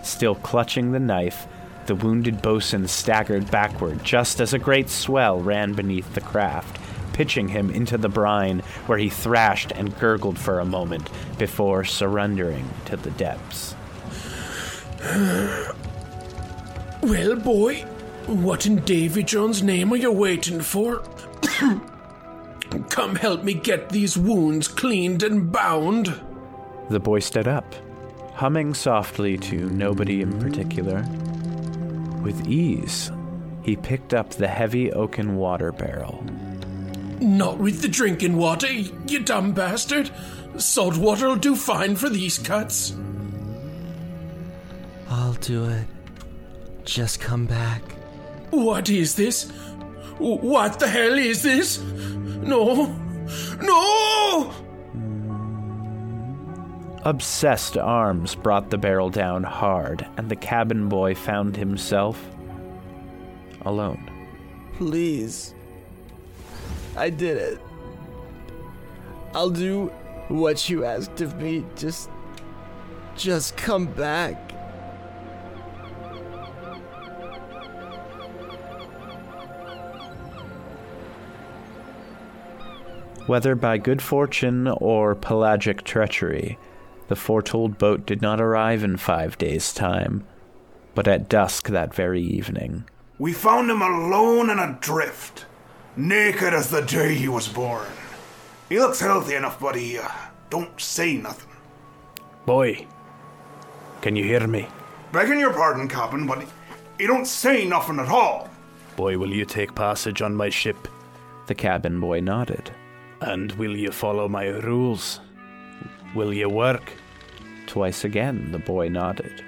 Still 0.08 0.36
clutching 0.36 0.94
the 0.94 1.02
knife, 1.02 1.48
the 1.86 1.94
wounded 1.94 2.42
bosun 2.42 2.88
staggered 2.88 3.52
backward 3.52 4.06
just 4.06 4.40
as 4.40 4.54
a 4.54 4.58
great 4.58 4.90
swell 4.90 5.38
ran 5.38 5.74
beneath 5.74 6.14
the 6.14 6.22
craft, 6.22 6.80
pitching 7.12 7.50
him 7.50 7.70
into 7.70 7.98
the 7.98 8.08
brine 8.08 8.62
where 8.86 8.98
he 8.98 9.10
thrashed 9.10 9.74
and 9.74 10.00
gurgled 10.00 10.40
for 10.40 10.62
a 10.62 10.66
moment 10.66 11.10
before 11.38 11.84
surrendering 11.84 12.70
to 12.86 12.96
the 12.96 13.12
depths. 13.12 13.76
Well, 17.04 17.36
boy, 17.36 17.82
what 18.26 18.66
in 18.66 18.78
Davy 18.78 19.22
Jones' 19.24 19.62
name 19.62 19.94
are 19.94 19.98
you 19.98 20.12
waiting 20.12 20.62
for? 20.62 21.04
Come 22.90 23.16
help 23.16 23.44
me 23.44 23.54
get 23.54 23.90
these 23.90 24.18
wounds 24.18 24.68
cleaned 24.68 25.22
and 25.22 25.52
bound. 25.52 26.20
The 26.90 27.00
boy 27.00 27.20
stood 27.20 27.48
up, 27.48 27.76
humming 28.38 28.72
softly 28.72 29.36
to 29.36 29.68
nobody 29.72 30.22
in 30.22 30.40
particular. 30.40 31.04
With 32.22 32.48
ease, 32.48 33.12
he 33.64 33.76
picked 33.76 34.14
up 34.14 34.30
the 34.30 34.48
heavy 34.48 34.92
oaken 34.92 35.38
water 35.38 35.72
barrel. 35.72 36.24
Not 37.20 37.58
with 37.58 37.82
the 37.82 37.88
drinking 37.88 38.38
water, 38.38 38.72
you 38.72 39.24
dumb 39.24 39.54
bastard. 39.54 40.12
Salt 40.58 40.98
water'll 40.98 41.36
do 41.36 41.56
fine 41.56 41.96
for 41.96 42.10
these 42.10 42.38
cuts. 42.38 42.96
I'll 45.10 45.34
do 45.34 45.66
it. 45.66 45.88
Just 46.86 47.20
come 47.20 47.48
back. 47.48 47.82
What 48.52 48.88
is 48.88 49.16
this? 49.16 49.50
What 50.20 50.78
the 50.78 50.88
hell 50.88 51.18
is 51.18 51.42
this? 51.42 51.80
No. 51.80 52.86
No! 53.64 54.54
Obsessed 57.08 57.78
arms 57.78 58.36
brought 58.36 58.70
the 58.70 58.78
barrel 58.78 59.10
down 59.10 59.42
hard, 59.42 60.06
and 60.18 60.28
the 60.28 60.36
cabin 60.36 60.90
boy 60.90 61.16
found 61.16 61.56
himself 61.56 62.22
alone. 63.62 64.12
Please. 64.74 65.56
I 66.98 67.10
did 67.10 67.38
it. 67.38 67.62
I'll 69.34 69.50
do 69.50 69.86
what 70.28 70.68
you 70.68 70.84
asked 70.84 71.22
of 71.22 71.40
me. 71.42 71.66
Just. 71.78 72.10
Just 73.16 73.56
come 73.56 73.86
back. 73.86 74.52
Whether 83.28 83.56
by 83.56 83.78
good 83.78 84.02
fortune 84.02 84.68
or 84.68 85.16
pelagic 85.16 85.86
treachery, 85.86 86.58
the 87.08 87.16
foretold 87.16 87.78
boat 87.78 88.06
did 88.06 88.22
not 88.22 88.42
arrive 88.42 88.84
in 88.84 88.98
five 88.98 89.38
days' 89.38 89.74
time, 89.74 90.26
but 90.96 91.08
at 91.08 91.30
dusk 91.30 91.70
that 91.70 91.94
very 91.94 92.22
evening. 92.22 92.84
We 93.20 93.34
found 93.34 93.72
him 93.72 93.82
alone 93.82 94.50
and 94.50 94.60
adrift, 94.60 95.46
naked 95.96 96.54
as 96.54 96.70
the 96.70 96.82
day 96.82 97.16
he 97.16 97.28
was 97.28 97.48
born. 97.48 97.88
He 98.70 98.80
looks 98.80 99.00
healthy 99.00 99.36
enough, 99.36 99.60
but 99.60 99.76
he 99.76 99.98
uh, 99.98 100.08
don't 100.50 100.80
say 100.80 101.16
nothing. 101.16 101.50
Boy, 102.46 102.86
can 104.02 104.16
you 104.16 104.24
hear 104.24 104.46
me? 104.48 104.68
Begging 105.12 105.40
your 105.40 105.54
pardon, 105.54 105.88
Captain, 105.88 106.28
but 106.28 106.46
he 106.98 107.08
don't 107.08 107.26
say 107.26 107.66
nothing 107.66 108.00
at 108.00 108.10
all. 108.10 108.50
Boy, 108.96 109.18
will 109.18 109.34
you 109.34 109.46
take 109.46 109.76
passage 109.76 110.22
on 110.22 110.36
my 110.36 110.50
ship? 110.50 110.88
The 111.48 111.56
cabin 111.56 112.00
boy 112.00 112.20
nodded. 112.20 112.72
And 113.22 113.52
will 113.54 113.76
you 113.76 113.92
follow 113.92 114.28
my 114.28 114.48
rules? 114.48 115.22
Will 116.16 116.34
you 116.34 116.50
work? 116.50 116.94
Twice 117.68 118.04
again 118.04 118.52
the 118.52 118.60
boy 118.60 118.90
nodded. 118.90 119.44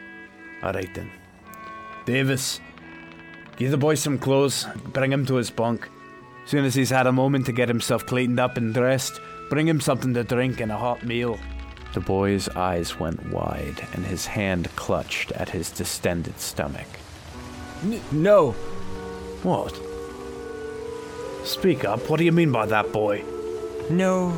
All 0.61 0.73
right 0.73 0.93
then. 0.93 1.11
Davis, 2.05 2.59
give 3.57 3.71
the 3.71 3.77
boy 3.77 3.95
some 3.95 4.17
clothes, 4.17 4.65
bring 4.87 5.11
him 5.11 5.25
to 5.25 5.35
his 5.35 5.49
bunk. 5.49 5.87
Soon 6.45 6.65
as 6.65 6.75
he's 6.75 6.89
had 6.89 7.07
a 7.07 7.11
moment 7.11 7.45
to 7.45 7.51
get 7.51 7.67
himself 7.69 8.05
cleaned 8.05 8.39
up 8.39 8.57
and 8.57 8.73
dressed, 8.73 9.19
bring 9.49 9.67
him 9.67 9.79
something 9.79 10.13
to 10.15 10.23
drink 10.23 10.59
and 10.59 10.71
a 10.71 10.77
hot 10.77 11.03
meal. 11.03 11.37
The 11.93 11.99
boy's 11.99 12.49
eyes 12.49 12.99
went 12.99 13.31
wide, 13.31 13.87
and 13.93 14.05
his 14.05 14.25
hand 14.25 14.69
clutched 14.75 15.31
at 15.31 15.49
his 15.49 15.71
distended 15.71 16.39
stomach. 16.39 16.87
N- 17.83 18.01
no. 18.11 18.51
What? 19.43 19.79
Speak 21.47 21.85
up. 21.85 22.09
What 22.09 22.17
do 22.17 22.25
you 22.25 22.31
mean 22.31 22.51
by 22.51 22.65
that, 22.67 22.91
boy? 22.91 23.23
No, 23.89 24.29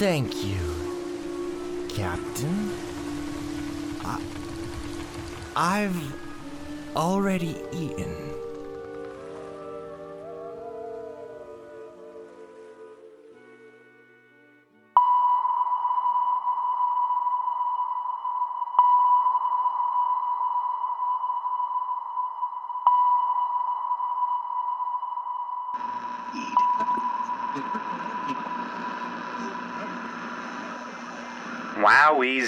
thank 0.00 0.46
you, 0.46 1.86
Captain. 1.90 2.70
I, 4.02 4.18
I've 5.54 6.96
already 6.96 7.54
eaten. 7.70 8.39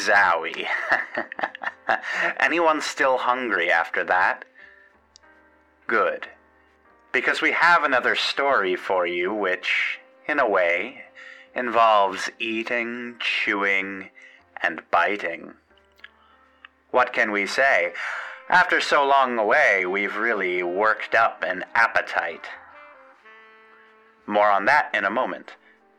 Zowie. 0.06 0.66
Anyone 2.38 2.80
still 2.80 3.18
hungry 3.18 3.70
after 3.70 4.04
that? 4.04 4.44
Good. 5.86 6.28
Because 7.12 7.42
we 7.42 7.52
have 7.52 7.84
another 7.84 8.16
story 8.16 8.76
for 8.76 9.06
you, 9.06 9.34
which, 9.34 9.98
in 10.26 10.38
a 10.38 10.48
way, 10.48 11.04
involves 11.54 12.30
eating, 12.38 13.16
chewing, 13.20 14.08
and 14.62 14.82
biting. 14.90 15.54
What 16.90 17.12
can 17.12 17.30
we 17.30 17.46
say? 17.46 17.92
After 18.48 18.80
so 18.80 19.06
long 19.06 19.38
away, 19.38 19.86
we've 19.86 20.16
really 20.16 20.62
worked 20.62 21.14
up 21.14 21.42
an 21.46 21.64
appetite. 21.74 22.46
More 24.26 24.50
on 24.50 24.66
that 24.66 24.90
in 24.94 25.04
a 25.04 25.10
moment. 25.10 25.52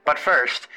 But 0.06 0.20
first, 0.20 0.68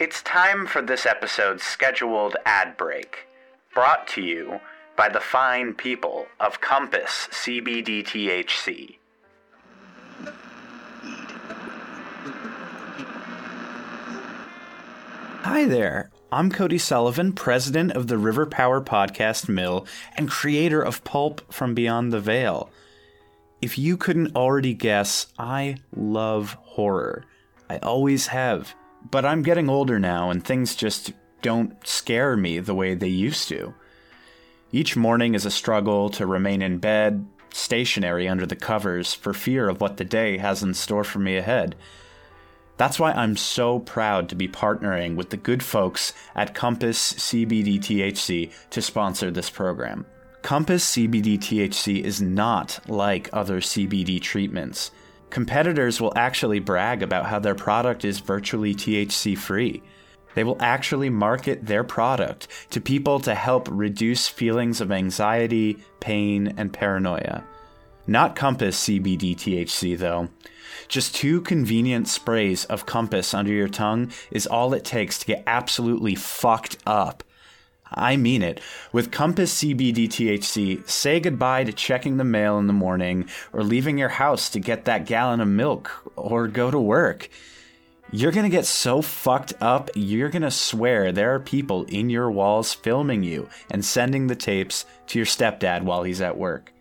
it's 0.00 0.22
time 0.22 0.66
for 0.66 0.80
this 0.80 1.04
episode's 1.04 1.62
scheduled 1.62 2.34
ad 2.46 2.74
break, 2.78 3.26
brought 3.74 4.08
to 4.08 4.22
you 4.22 4.58
by 4.96 5.10
the 5.10 5.20
fine 5.20 5.74
people 5.74 6.26
of 6.40 6.62
Compass 6.62 7.28
CBD 7.30 8.02
THC. 8.02 8.96
Hi 15.42 15.66
there. 15.66 16.10
I'm 16.32 16.50
Cody 16.50 16.78
Sullivan, 16.78 17.34
president 17.34 17.92
of 17.92 18.06
the 18.06 18.16
River 18.16 18.46
Power 18.46 18.80
Podcast 18.80 19.50
Mill 19.50 19.86
and 20.16 20.30
creator 20.30 20.80
of 20.80 21.04
Pulp 21.04 21.52
from 21.52 21.74
Beyond 21.74 22.10
the 22.10 22.20
Veil. 22.20 22.70
If 23.60 23.76
you 23.76 23.98
couldn't 23.98 24.34
already 24.34 24.72
guess, 24.72 25.26
I 25.38 25.76
love 25.94 26.56
horror. 26.62 27.26
I 27.68 27.76
always 27.78 28.28
have. 28.28 28.74
But 29.08 29.24
I'm 29.24 29.42
getting 29.42 29.68
older 29.68 29.98
now 29.98 30.30
and 30.30 30.44
things 30.44 30.74
just 30.74 31.12
don't 31.42 31.86
scare 31.86 32.36
me 32.36 32.58
the 32.58 32.74
way 32.74 32.94
they 32.94 33.08
used 33.08 33.48
to. 33.48 33.74
Each 34.72 34.96
morning 34.96 35.34
is 35.34 35.46
a 35.46 35.50
struggle 35.50 36.10
to 36.10 36.26
remain 36.26 36.62
in 36.62 36.78
bed, 36.78 37.26
stationary 37.52 38.28
under 38.28 38.46
the 38.46 38.56
covers, 38.56 39.14
for 39.14 39.32
fear 39.32 39.68
of 39.68 39.80
what 39.80 39.96
the 39.96 40.04
day 40.04 40.38
has 40.38 40.62
in 40.62 40.74
store 40.74 41.04
for 41.04 41.18
me 41.18 41.36
ahead. 41.36 41.74
That's 42.76 42.98
why 42.98 43.12
I'm 43.12 43.36
so 43.36 43.80
proud 43.80 44.28
to 44.28 44.34
be 44.34 44.48
partnering 44.48 45.16
with 45.16 45.30
the 45.30 45.36
good 45.36 45.62
folks 45.62 46.14
at 46.34 46.54
Compass 46.54 47.12
CBD 47.14 47.78
THC 47.78 48.52
to 48.70 48.80
sponsor 48.80 49.30
this 49.30 49.50
program. 49.50 50.06
Compass 50.42 50.92
CBD 50.92 51.38
THC 51.38 52.00
is 52.00 52.22
not 52.22 52.80
like 52.88 53.28
other 53.32 53.60
CBD 53.60 54.20
treatments. 54.20 54.90
Competitors 55.30 56.00
will 56.00 56.12
actually 56.16 56.58
brag 56.58 57.02
about 57.02 57.26
how 57.26 57.38
their 57.38 57.54
product 57.54 58.04
is 58.04 58.18
virtually 58.18 58.74
THC 58.74 59.38
free. 59.38 59.82
They 60.34 60.44
will 60.44 60.56
actually 60.60 61.10
market 61.10 61.66
their 61.66 61.84
product 61.84 62.48
to 62.70 62.80
people 62.80 63.20
to 63.20 63.34
help 63.34 63.68
reduce 63.70 64.28
feelings 64.28 64.80
of 64.80 64.92
anxiety, 64.92 65.78
pain, 66.00 66.54
and 66.56 66.72
paranoia. 66.72 67.44
Not 68.06 68.34
Compass 68.34 68.84
CBD 68.84 69.36
THC, 69.36 69.96
though. 69.96 70.28
Just 70.88 71.14
two 71.14 71.40
convenient 71.42 72.08
sprays 72.08 72.64
of 72.64 72.86
Compass 72.86 73.32
under 73.32 73.52
your 73.52 73.68
tongue 73.68 74.10
is 74.32 74.48
all 74.48 74.74
it 74.74 74.84
takes 74.84 75.18
to 75.18 75.26
get 75.26 75.44
absolutely 75.46 76.16
fucked 76.16 76.78
up. 76.86 77.22
I 77.92 78.16
mean 78.16 78.42
it. 78.42 78.60
With 78.92 79.10
Compass 79.10 79.62
CBD 79.62 80.08
THC, 80.08 80.88
say 80.88 81.20
goodbye 81.20 81.64
to 81.64 81.72
checking 81.72 82.16
the 82.16 82.24
mail 82.24 82.58
in 82.58 82.66
the 82.66 82.72
morning 82.72 83.28
or 83.52 83.62
leaving 83.62 83.98
your 83.98 84.08
house 84.08 84.48
to 84.50 84.60
get 84.60 84.84
that 84.84 85.06
gallon 85.06 85.40
of 85.40 85.48
milk 85.48 85.90
or 86.16 86.48
go 86.48 86.70
to 86.70 86.78
work. 86.78 87.28
You're 88.12 88.32
gonna 88.32 88.48
get 88.48 88.66
so 88.66 89.02
fucked 89.02 89.54
up, 89.60 89.90
you're 89.94 90.30
gonna 90.30 90.50
swear 90.50 91.12
there 91.12 91.34
are 91.34 91.40
people 91.40 91.84
in 91.84 92.10
your 92.10 92.30
walls 92.30 92.74
filming 92.74 93.22
you 93.22 93.48
and 93.70 93.84
sending 93.84 94.26
the 94.26 94.34
tapes 94.34 94.84
to 95.08 95.18
your 95.18 95.26
stepdad 95.26 95.82
while 95.82 96.02
he's 96.02 96.20
at 96.20 96.36
work. 96.36 96.72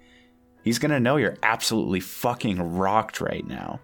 He's 0.64 0.80
gonna 0.80 1.00
know 1.00 1.18
you're 1.18 1.38
absolutely 1.44 2.00
fucking 2.00 2.78
rocked 2.78 3.22
right 3.22 3.46
now. 3.48 3.80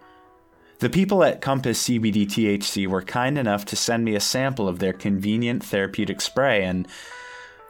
The 0.86 0.92
people 0.92 1.24
at 1.24 1.42
Compass 1.42 1.82
CBD 1.82 2.28
THC 2.28 2.86
were 2.86 3.02
kind 3.02 3.40
enough 3.40 3.66
to 3.66 3.76
send 3.76 4.06
me 4.06 4.14
a 4.14 4.20
sample 4.20 4.68
of 4.68 4.78
their 4.78 4.94
convenient 4.94 5.64
therapeutic 5.64 6.22
spray, 6.22 6.64
and 6.64 6.88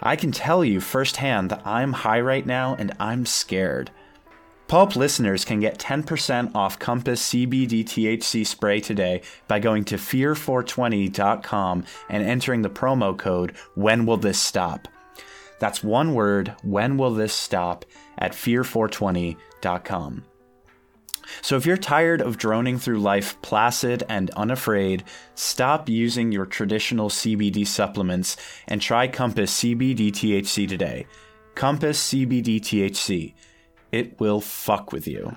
I 0.04 0.17
can 0.17 0.34
tell 0.34 0.65
you 0.65 0.82
firsthand 0.82 1.49
that 1.49 1.65
I'm 1.65 1.93
high 1.93 2.19
right 2.19 2.45
now 2.45 2.75
and 2.75 2.93
I'm 2.99 3.25
scared. 3.25 3.89
Pulp 4.67 4.97
listeners 4.97 5.45
can 5.45 5.62
get 5.62 5.80
10% 5.80 6.54
off 6.56 6.78
Compass 6.78 7.30
CBD 7.30 7.86
THC 7.86 8.45
spray 8.45 8.82
today 8.82 9.21
by 9.47 9.60
going 9.60 9.86
to 9.86 9.95
fear420.com 9.95 11.86
and 12.10 12.21
entering 12.21 12.63
the 12.63 12.69
promo 12.69 13.17
code 13.17 13.56
When 13.75 14.06
Will 14.06 14.17
This 14.17 14.41
Stop? 14.41 14.89
That's 15.62 15.82
one 15.82 16.15
word, 16.15 16.54
When 16.63 16.97
Will 16.97 17.13
This 17.13 17.34
Stop, 17.34 17.86
at 18.17 18.34
fear420.com. 18.34 20.25
So 21.42 21.58
if 21.58 21.66
you're 21.66 21.78
tired 21.78 22.22
of 22.22 22.38
droning 22.38 22.78
through 22.78 23.00
life 23.00 23.42
placid 23.42 24.04
and 24.10 24.30
unafraid, 24.32 25.04
stop 25.36 25.90
using 25.90 26.32
your 26.32 26.46
traditional 26.46 27.10
CBD 27.10 27.66
supplements 27.66 28.38
and 28.68 28.82
try 28.82 29.08
Compass 29.08 29.60
CBD 29.60 30.12
THC 30.12 30.68
today. 30.68 31.06
Compass 31.56 32.10
CBD 32.10 32.60
THC. 32.60 33.34
It 33.92 34.20
will 34.20 34.42
fuck 34.42 34.92
with 34.92 35.08
you. 35.08 35.36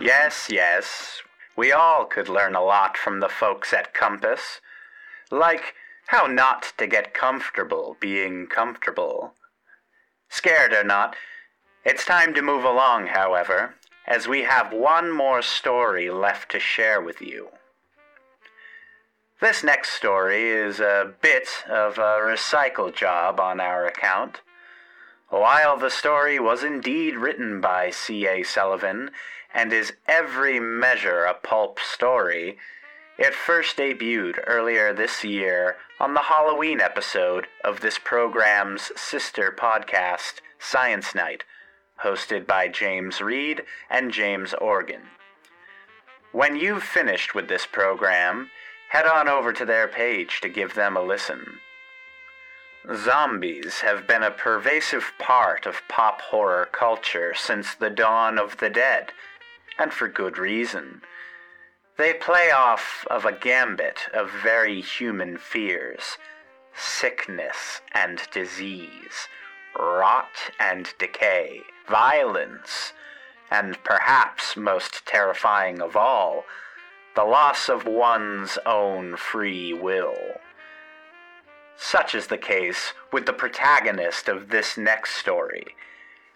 Yes, 0.00 0.48
yes, 0.50 1.22
we 1.56 1.72
all 1.72 2.04
could 2.04 2.28
learn 2.28 2.54
a 2.54 2.62
lot 2.62 2.96
from 2.96 3.20
the 3.20 3.28
folks 3.28 3.72
at 3.72 3.94
Compass. 3.94 4.60
Like 5.30 5.74
how 6.08 6.26
not 6.26 6.72
to 6.78 6.86
get 6.86 7.14
comfortable 7.14 7.96
being 7.98 8.46
comfortable. 8.46 9.34
Scared 10.28 10.72
or 10.72 10.84
not, 10.84 11.16
it's 11.84 12.04
time 12.04 12.34
to 12.34 12.42
move 12.42 12.64
along, 12.64 13.08
however, 13.08 13.74
as 14.06 14.28
we 14.28 14.42
have 14.42 14.72
one 14.72 15.10
more 15.10 15.42
story 15.42 16.10
left 16.10 16.50
to 16.50 16.60
share 16.60 17.00
with 17.00 17.20
you. 17.20 17.48
This 19.40 19.62
next 19.62 19.90
story 19.90 20.48
is 20.48 20.80
a 20.80 21.12
bit 21.20 21.48
of 21.68 21.98
a 21.98 22.18
recycle 22.20 22.94
job 22.94 23.38
on 23.38 23.60
our 23.60 23.86
account. 23.86 24.40
While 25.28 25.76
the 25.76 25.90
story 25.90 26.38
was 26.38 26.64
indeed 26.64 27.16
written 27.16 27.60
by 27.60 27.90
C.A. 27.90 28.42
Sullivan 28.44 29.10
and 29.52 29.72
is 29.72 29.92
every 30.06 30.58
measure 30.58 31.24
a 31.24 31.34
pulp 31.34 31.80
story, 31.80 32.58
it 33.18 33.34
first 33.34 33.76
debuted 33.76 34.42
earlier 34.46 34.92
this 34.92 35.22
year 35.22 35.76
on 35.98 36.12
the 36.12 36.22
Halloween 36.22 36.78
episode 36.80 37.46
of 37.64 37.80
this 37.80 37.98
program's 37.98 38.92
sister 38.96 39.54
podcast, 39.58 40.40
Science 40.58 41.14
Night, 41.14 41.44
hosted 42.04 42.46
by 42.46 42.68
James 42.68 43.22
Reed 43.22 43.62
and 43.88 44.12
James 44.12 44.52
Organ. 44.54 45.00
When 46.32 46.54
you've 46.56 46.82
finished 46.82 47.34
with 47.34 47.48
this 47.48 47.64
program, 47.64 48.50
head 48.90 49.06
on 49.06 49.26
over 49.26 49.54
to 49.54 49.64
their 49.64 49.88
page 49.88 50.42
to 50.42 50.50
give 50.50 50.74
them 50.74 50.98
a 50.98 51.02
listen. 51.02 51.60
Zombies 52.94 53.80
have 53.80 54.06
been 54.06 54.22
a 54.22 54.30
pervasive 54.30 55.12
part 55.18 55.64
of 55.64 55.80
pop 55.88 56.20
horror 56.20 56.68
culture 56.72 57.32
since 57.34 57.74
the 57.74 57.90
dawn 57.90 58.38
of 58.38 58.58
the 58.58 58.68
dead, 58.68 59.12
and 59.78 59.94
for 59.94 60.08
good 60.08 60.36
reason. 60.36 61.00
They 61.96 62.12
play 62.12 62.50
off 62.50 63.06
of 63.10 63.24
a 63.24 63.32
gambit 63.32 64.08
of 64.12 64.30
very 64.30 64.80
human 64.82 65.38
fears 65.38 66.18
sickness 66.74 67.80
and 67.92 68.20
disease, 68.30 69.28
rot 69.78 70.52
and 70.60 70.92
decay, 70.98 71.62
violence, 71.88 72.92
and 73.50 73.82
perhaps 73.82 74.58
most 74.58 75.06
terrifying 75.06 75.80
of 75.80 75.96
all, 75.96 76.44
the 77.14 77.24
loss 77.24 77.70
of 77.70 77.86
one's 77.86 78.58
own 78.66 79.16
free 79.16 79.72
will. 79.72 80.18
Such 81.78 82.14
is 82.14 82.26
the 82.26 82.36
case 82.36 82.92
with 83.10 83.24
the 83.24 83.32
protagonist 83.32 84.28
of 84.28 84.50
this 84.50 84.76
next 84.76 85.14
story, 85.14 85.74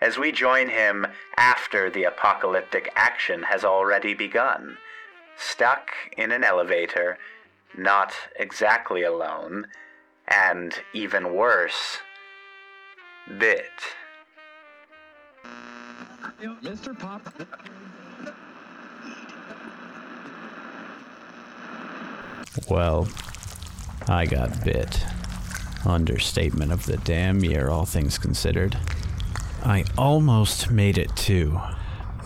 as 0.00 0.16
we 0.16 0.32
join 0.32 0.70
him 0.70 1.06
after 1.36 1.90
the 1.90 2.04
apocalyptic 2.04 2.90
action 2.96 3.42
has 3.42 3.62
already 3.62 4.14
begun, 4.14 4.78
stuck 5.40 5.90
in 6.16 6.32
an 6.32 6.44
elevator, 6.44 7.18
not 7.76 8.12
exactly 8.38 9.02
alone, 9.02 9.66
and 10.28 10.74
even 10.92 11.34
worse, 11.34 11.98
bit. 13.38 13.70
Mr. 16.62 16.98
Pop. 16.98 17.34
Well, 22.68 23.08
I 24.08 24.26
got 24.26 24.64
bit. 24.64 25.04
Understatement 25.84 26.72
of 26.72 26.86
the 26.86 26.98
damn 26.98 27.42
year, 27.42 27.70
all 27.70 27.86
things 27.86 28.18
considered. 28.18 28.76
I 29.62 29.84
almost 29.96 30.70
made 30.70 30.98
it 30.98 31.14
too. 31.16 31.60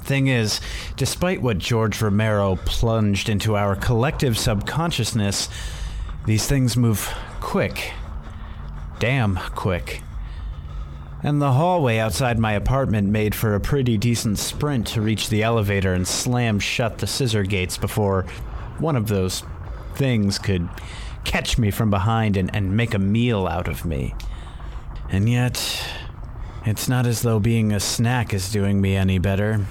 Thing 0.05 0.27
is, 0.27 0.61
despite 0.97 1.41
what 1.41 1.57
George 1.57 2.03
Romero 2.03 2.57
plunged 2.67 3.31
into 3.31 3.57
our 3.57 3.75
collective 3.75 4.37
subconsciousness, 4.37 5.49
these 6.27 6.47
things 6.47 6.77
move 6.77 7.11
quick. 7.41 7.93
Damn 8.99 9.37
quick. 9.55 10.03
And 11.23 11.41
the 11.41 11.53
hallway 11.53 11.97
outside 11.97 12.39
my 12.39 12.53
apartment 12.53 13.09
made 13.09 13.35
for 13.35 13.55
a 13.55 13.61
pretty 13.61 13.97
decent 13.97 14.39
sprint 14.39 14.89
to 14.89 15.01
reach 15.01 15.31
the 15.31 15.43
elevator 15.43 15.95
and 15.95 16.07
slam 16.07 16.59
shut 16.59 16.99
the 16.99 17.07
scissor 17.07 17.45
gates 17.45 17.79
before 17.79 18.27
one 18.79 18.97
of 18.97 19.09
those 19.09 19.43
things 19.95 20.39
could 20.39 20.69
catch 21.25 21.57
me 21.57 21.71
from 21.71 21.89
behind 21.89 22.37
and, 22.37 22.55
and 22.55 22.77
make 22.77 22.93
a 22.93 22.99
meal 22.99 23.47
out 23.47 23.69
of 23.69 23.87
me. 23.87 24.15
And 25.09 25.31
yet, 25.31 25.83
it's 26.67 26.91
not 26.91 27.07
as 27.07 27.23
though 27.23 27.41
being 27.41 27.73
a 27.73 27.81
snack 27.81 28.35
is 28.35 28.53
doing 28.53 28.83
me 28.83 28.97
any 28.97 29.19
better. 29.19 29.65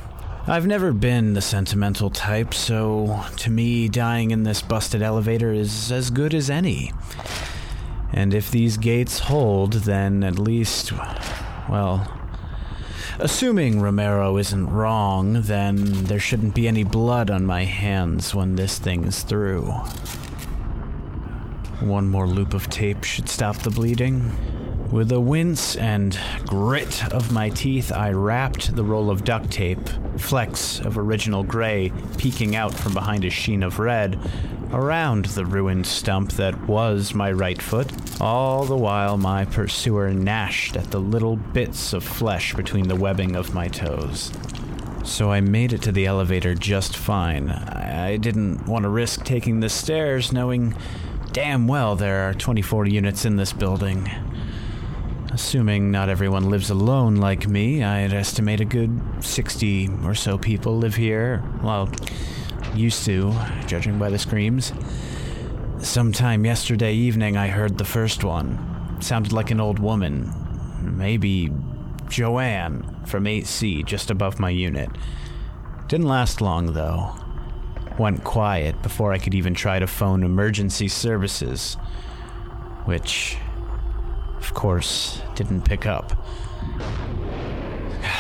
I've 0.46 0.68
never 0.68 0.92
been 0.92 1.36
the 1.36 1.42
sentimental 1.42 2.10
type, 2.10 2.54
so 2.54 3.24
to 3.38 3.50
me, 3.50 3.88
dying 3.88 4.32
in 4.32 4.44
this 4.44 4.62
busted 4.62 5.02
elevator 5.02 5.54
is 5.54 5.90
as 5.90 6.10
good 6.10 6.34
as 6.34 6.50
any. 6.50 6.92
And 8.12 8.34
if 8.34 8.52
these 8.52 8.76
gates 8.76 9.20
hold, 9.20 9.72
then 9.72 10.22
at 10.22 10.38
least, 10.38 10.92
well, 11.70 12.12
assuming 13.20 13.80
Romero 13.80 14.36
isn't 14.36 14.70
wrong, 14.70 15.44
then 15.44 16.04
there 16.04 16.20
shouldn't 16.20 16.56
be 16.56 16.68
any 16.68 16.84
blood 16.84 17.32
on 17.32 17.46
my 17.46 17.64
hands 17.64 18.36
when 18.36 18.58
this 18.58 18.78
thing's 18.78 19.24
through. 19.24 19.72
One 21.80 22.10
more 22.10 22.28
loop 22.28 22.54
of 22.54 22.70
tape 22.70 23.06
should 23.06 23.30
stop 23.30 23.60
the 23.60 23.72
bleeding. 23.72 24.34
With 24.94 25.12
a 25.12 25.20
wince 25.20 25.76
and 25.76 26.16
grit 26.46 27.12
of 27.12 27.32
my 27.32 27.50
teeth, 27.50 27.92
I 27.92 28.12
wrapped 28.12 28.76
the 28.76 28.84
roll 28.84 29.10
of 29.10 29.24
duct 29.24 29.50
tape, 29.50 29.90
flecks 30.20 30.80
of 30.82 31.00
original 31.00 31.42
gray 31.42 31.92
peeking 32.20 32.56
out 32.56 32.76
from 32.76 32.94
behind 32.94 33.26
a 33.26 33.32
sheen 33.32 33.64
of 33.64 33.80
red, 33.80 34.20
around 34.72 35.26
the 35.26 35.48
ruined 35.48 35.88
stump 35.88 36.34
that 36.34 36.68
was 36.68 37.16
my 37.16 37.32
right 37.32 37.60
foot, 37.60 37.92
all 38.22 38.66
the 38.66 38.78
while 38.78 39.18
my 39.18 39.46
pursuer 39.46 40.14
gnashed 40.14 40.78
at 40.78 40.92
the 40.92 41.02
little 41.02 41.38
bits 41.38 41.94
of 41.94 42.04
flesh 42.04 42.54
between 42.54 42.88
the 42.88 42.96
webbing 42.96 43.36
of 43.36 43.56
my 43.56 43.68
toes. 43.68 44.32
So 45.04 45.32
I 45.32 45.42
made 45.42 45.74
it 45.74 45.82
to 45.82 45.92
the 45.92 46.06
elevator 46.06 46.54
just 46.54 46.96
fine. 46.96 47.50
I 47.50 48.18
didn't 48.18 48.68
want 48.68 48.84
to 48.84 48.90
risk 48.90 49.26
taking 49.26 49.60
the 49.60 49.70
stairs, 49.70 50.32
knowing 50.32 50.76
damn 51.32 51.68
well 51.68 51.96
there 51.96 52.30
are 52.30 52.36
24 52.36 52.86
units 52.86 53.26
in 53.26 53.38
this 53.38 53.54
building. 53.54 54.08
Assuming 55.34 55.90
not 55.90 56.10
everyone 56.10 56.52
lives 56.52 56.70
alone 56.70 57.16
like 57.16 57.48
me, 57.48 57.84
I'd 57.84 58.14
estimate 58.14 58.62
a 58.62 58.66
good 58.66 59.02
60 59.20 59.90
or 60.04 60.14
so 60.14 60.38
people 60.38 60.78
live 60.78 60.94
here. 60.94 61.44
Well, 61.64 61.90
used 62.76 63.04
to, 63.06 63.36
judging 63.66 63.98
by 63.98 64.12
the 64.12 64.20
screams. 64.20 64.72
Sometime 65.80 66.46
yesterday 66.46 66.94
evening, 66.94 67.36
I 67.36 67.48
heard 67.48 67.80
the 67.80 67.84
first 67.84 68.24
one. 68.24 69.02
Sounded 69.02 69.34
like 69.34 69.50
an 69.50 69.60
old 69.60 69.80
woman. 69.80 70.32
Maybe 70.80 71.52
Joanne 72.08 73.04
from 73.08 73.26
8C, 73.26 73.84
just 73.88 74.12
above 74.12 74.40
my 74.40 74.52
unit. 74.52 74.92
Didn't 75.88 76.08
last 76.08 76.42
long, 76.42 76.74
though. 76.74 77.16
Went 77.98 78.24
quiet 78.24 78.84
before 78.84 79.12
I 79.12 79.18
could 79.18 79.34
even 79.34 79.56
try 79.56 79.80
to 79.80 79.88
phone 79.88 80.24
emergency 80.24 80.90
services. 80.90 81.74
Which, 82.86 83.38
of 84.44 84.54
course, 84.54 85.22
didn't 85.36 85.62
pick 85.62 85.86
up. 85.86 86.14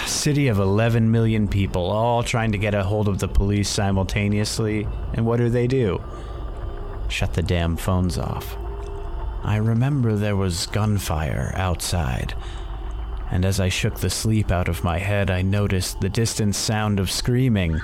City 0.06 0.48
of 0.48 0.58
11 0.58 1.12
million 1.12 1.50
people, 1.50 1.92
all 1.92 2.24
trying 2.24 2.54
to 2.54 2.58
get 2.58 2.74
a 2.74 2.84
hold 2.84 3.10
of 3.10 3.20
the 3.20 3.28
police 3.28 3.68
simultaneously, 3.68 4.88
and 5.14 5.26
what 5.26 5.38
do 5.38 5.50
they 5.50 5.68
do? 5.68 6.02
Shut 7.10 7.34
the 7.34 7.44
damn 7.44 7.76
phones 7.76 8.18
off. 8.18 8.56
I 9.44 9.58
remember 9.58 10.16
there 10.16 10.38
was 10.38 10.68
gunfire 10.68 11.52
outside, 11.56 12.34
and 13.30 13.44
as 13.44 13.60
I 13.60 13.68
shook 13.68 14.00
the 14.00 14.10
sleep 14.10 14.50
out 14.50 14.70
of 14.70 14.84
my 14.84 15.00
head, 15.00 15.30
I 15.30 15.42
noticed 15.42 16.00
the 16.00 16.10
distant 16.10 16.56
sound 16.56 17.02
of 17.02 17.12
screaming, 17.12 17.82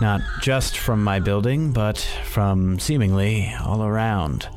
not 0.00 0.20
just 0.40 0.78
from 0.78 1.02
my 1.02 1.18
building, 1.18 1.72
but 1.72 1.98
from 2.24 2.78
seemingly 2.78 3.52
all 3.64 3.82
around. 3.82 4.48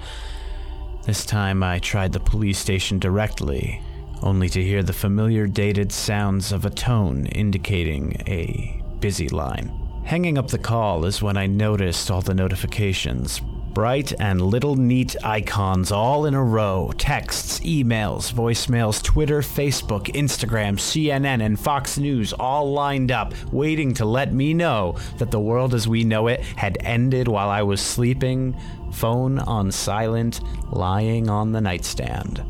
This 1.07 1.25
time 1.25 1.63
I 1.63 1.79
tried 1.79 2.11
the 2.11 2.19
police 2.19 2.59
station 2.59 2.99
directly, 2.99 3.81
only 4.21 4.49
to 4.49 4.61
hear 4.61 4.83
the 4.83 4.91
familiar 4.91 5.47
dated 5.47 5.89
sounds 5.93 6.51
of 6.51 6.65
a 6.65 6.69
tone 6.69 7.27
indicating 7.27 8.21
a 8.27 8.83
busy 8.99 9.29
line. 9.29 9.71
Hanging 10.03 10.37
up 10.37 10.49
the 10.49 10.57
call 10.57 11.05
is 11.05 11.21
when 11.21 11.37
I 11.37 11.47
noticed 11.47 12.11
all 12.11 12.21
the 12.21 12.33
notifications. 12.33 13.39
Bright 13.73 14.11
and 14.19 14.41
little 14.41 14.75
neat 14.75 15.15
icons 15.23 15.93
all 15.93 16.25
in 16.25 16.33
a 16.33 16.43
row 16.43 16.91
texts, 16.97 17.61
emails, 17.61 18.33
voicemails, 18.33 19.01
Twitter, 19.01 19.39
Facebook, 19.39 20.07
Instagram, 20.13 20.73
CNN, 20.77 21.41
and 21.41 21.57
Fox 21.57 21.97
News 21.97 22.33
all 22.33 22.73
lined 22.73 23.11
up, 23.11 23.33
waiting 23.53 23.93
to 23.93 24.03
let 24.03 24.33
me 24.33 24.53
know 24.53 24.97
that 25.19 25.31
the 25.31 25.39
world 25.39 25.73
as 25.73 25.87
we 25.87 26.03
know 26.03 26.27
it 26.27 26.41
had 26.41 26.77
ended 26.81 27.29
while 27.29 27.49
I 27.49 27.61
was 27.61 27.79
sleeping, 27.79 28.59
phone 28.91 29.39
on 29.39 29.71
silent, 29.71 30.41
lying 30.71 31.29
on 31.29 31.51
the 31.51 31.61
nightstand. 31.61 32.43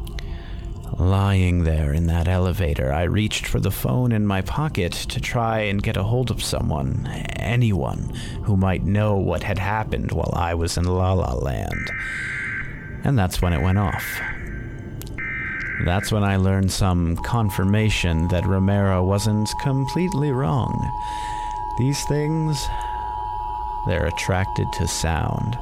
Lying 0.98 1.64
there 1.64 1.94
in 1.94 2.08
that 2.08 2.28
elevator, 2.28 2.92
I 2.92 3.04
reached 3.04 3.46
for 3.46 3.60
the 3.60 3.70
phone 3.70 4.12
in 4.12 4.26
my 4.26 4.42
pocket 4.42 4.94
to 4.94 5.22
try 5.22 5.60
and 5.60 5.84
get 5.84 5.98
a 5.98 6.04
hold 6.04 6.32
of 6.32 6.42
someone, 6.42 7.06
anyone, 7.36 8.12
who 8.44 8.58
might 8.58 8.84
know 8.84 9.16
what 9.16 9.44
had 9.44 9.60
happened 9.60 10.12
while 10.12 10.34
I 10.36 10.56
was 10.56 10.76
in 10.76 10.86
La 10.86 11.14
La 11.14 11.34
Land. 11.34 11.92
And 13.04 13.18
that's 13.18 13.42
when 13.42 13.54
it 13.54 13.62
went 13.62 13.78
off. 13.78 14.04
That's 15.86 16.12
when 16.12 16.24
I 16.24 16.38
learned 16.38 16.72
some 16.72 17.18
confirmation 17.18 18.28
that 18.30 18.48
Romero 18.48 19.04
wasn't 19.04 19.48
completely 19.62 20.32
wrong. 20.32 20.74
These 21.78 22.04
things, 22.06 22.66
they're 23.86 24.08
attracted 24.08 24.66
to 24.74 24.88
sound. 24.88 25.60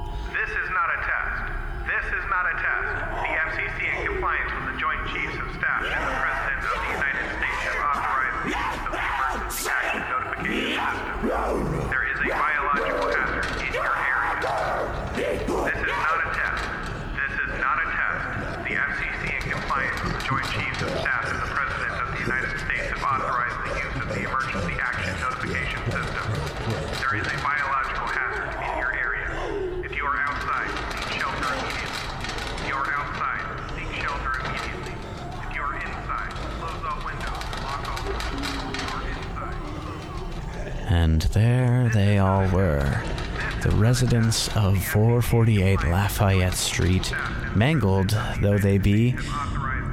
Residents 44.06 44.50
of 44.50 44.78
448 44.86 45.84
Lafayette 45.86 46.54
Street, 46.54 47.12
mangled 47.56 48.16
though 48.40 48.60
they 48.60 48.78
be, 48.78 49.16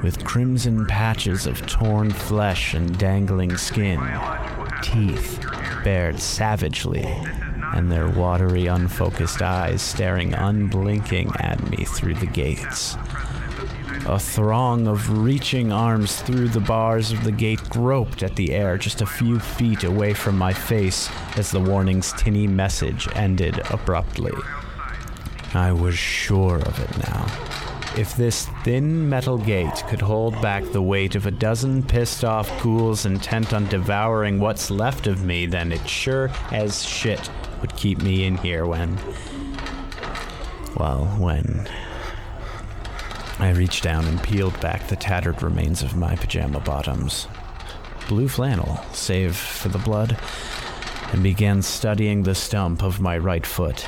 with 0.03 0.23
crimson 0.23 0.85
patches 0.85 1.47
of 1.47 1.65
torn 1.65 2.11
flesh 2.11 2.75
and 2.75 2.95
dangling 2.99 3.57
skin, 3.57 3.99
teeth 4.83 5.43
bared 5.83 6.19
savagely, 6.19 7.03
and 7.73 7.91
their 7.91 8.07
watery, 8.07 8.67
unfocused 8.67 9.41
eyes 9.41 9.81
staring 9.81 10.35
unblinking 10.35 11.31
at 11.39 11.59
me 11.71 11.83
through 11.83 12.13
the 12.13 12.27
gates. 12.27 12.95
A 14.05 14.19
throng 14.19 14.87
of 14.87 15.09
reaching 15.23 15.71
arms 15.71 16.21
through 16.21 16.49
the 16.49 16.59
bars 16.59 17.11
of 17.11 17.23
the 17.23 17.31
gate 17.31 17.69
groped 17.69 18.21
at 18.21 18.35
the 18.35 18.51
air 18.51 18.77
just 18.77 19.01
a 19.01 19.05
few 19.05 19.39
feet 19.39 19.83
away 19.83 20.13
from 20.13 20.37
my 20.37 20.51
face 20.51 21.09
as 21.37 21.51
the 21.51 21.59
warning's 21.59 22.11
tinny 22.13 22.47
message 22.47 23.07
ended 23.15 23.59
abruptly. 23.69 24.33
I 25.53 25.71
was 25.71 25.97
sure 25.97 26.57
of 26.57 26.79
it 26.79 26.97
now. 27.07 27.25
If 27.95 28.15
this 28.15 28.47
thin 28.63 29.07
metal 29.07 29.37
gate 29.37 29.83
could 29.87 30.01
hold 30.01 30.41
back 30.41 30.63
the 30.65 30.81
weight 30.81 31.15
of 31.15 31.27
a 31.27 31.31
dozen 31.31 31.83
pissed 31.83 32.25
off 32.25 32.49
ghouls 32.61 33.05
intent 33.05 33.53
on 33.53 33.67
devouring 33.67 34.39
what's 34.39 34.71
left 34.71 35.05
of 35.05 35.23
me, 35.23 35.45
then 35.45 35.71
it 35.71 35.87
sure 35.87 36.31
as 36.51 36.83
shit 36.83 37.29
would 37.61 37.75
keep 37.75 38.01
me 38.01 38.25
in 38.25 38.37
here 38.37 38.65
when. 38.65 38.97
Well, 40.75 41.05
when. 41.19 41.69
I 43.39 43.49
reached 43.49 43.83
down 43.83 44.05
and 44.05 44.21
peeled 44.21 44.59
back 44.59 44.87
the 44.87 44.95
tattered 44.95 45.41
remains 45.41 45.81
of 45.81 45.95
my 45.95 46.15
pajama 46.15 46.59
bottoms. 46.59 47.27
Blue 48.07 48.27
flannel, 48.27 48.79
save 48.93 49.35
for 49.35 49.69
the 49.69 49.77
blood, 49.79 50.17
and 51.11 51.23
began 51.23 51.61
studying 51.61 52.23
the 52.23 52.35
stump 52.35 52.83
of 52.83 52.99
my 52.99 53.17
right 53.17 53.45
foot. 53.45 53.87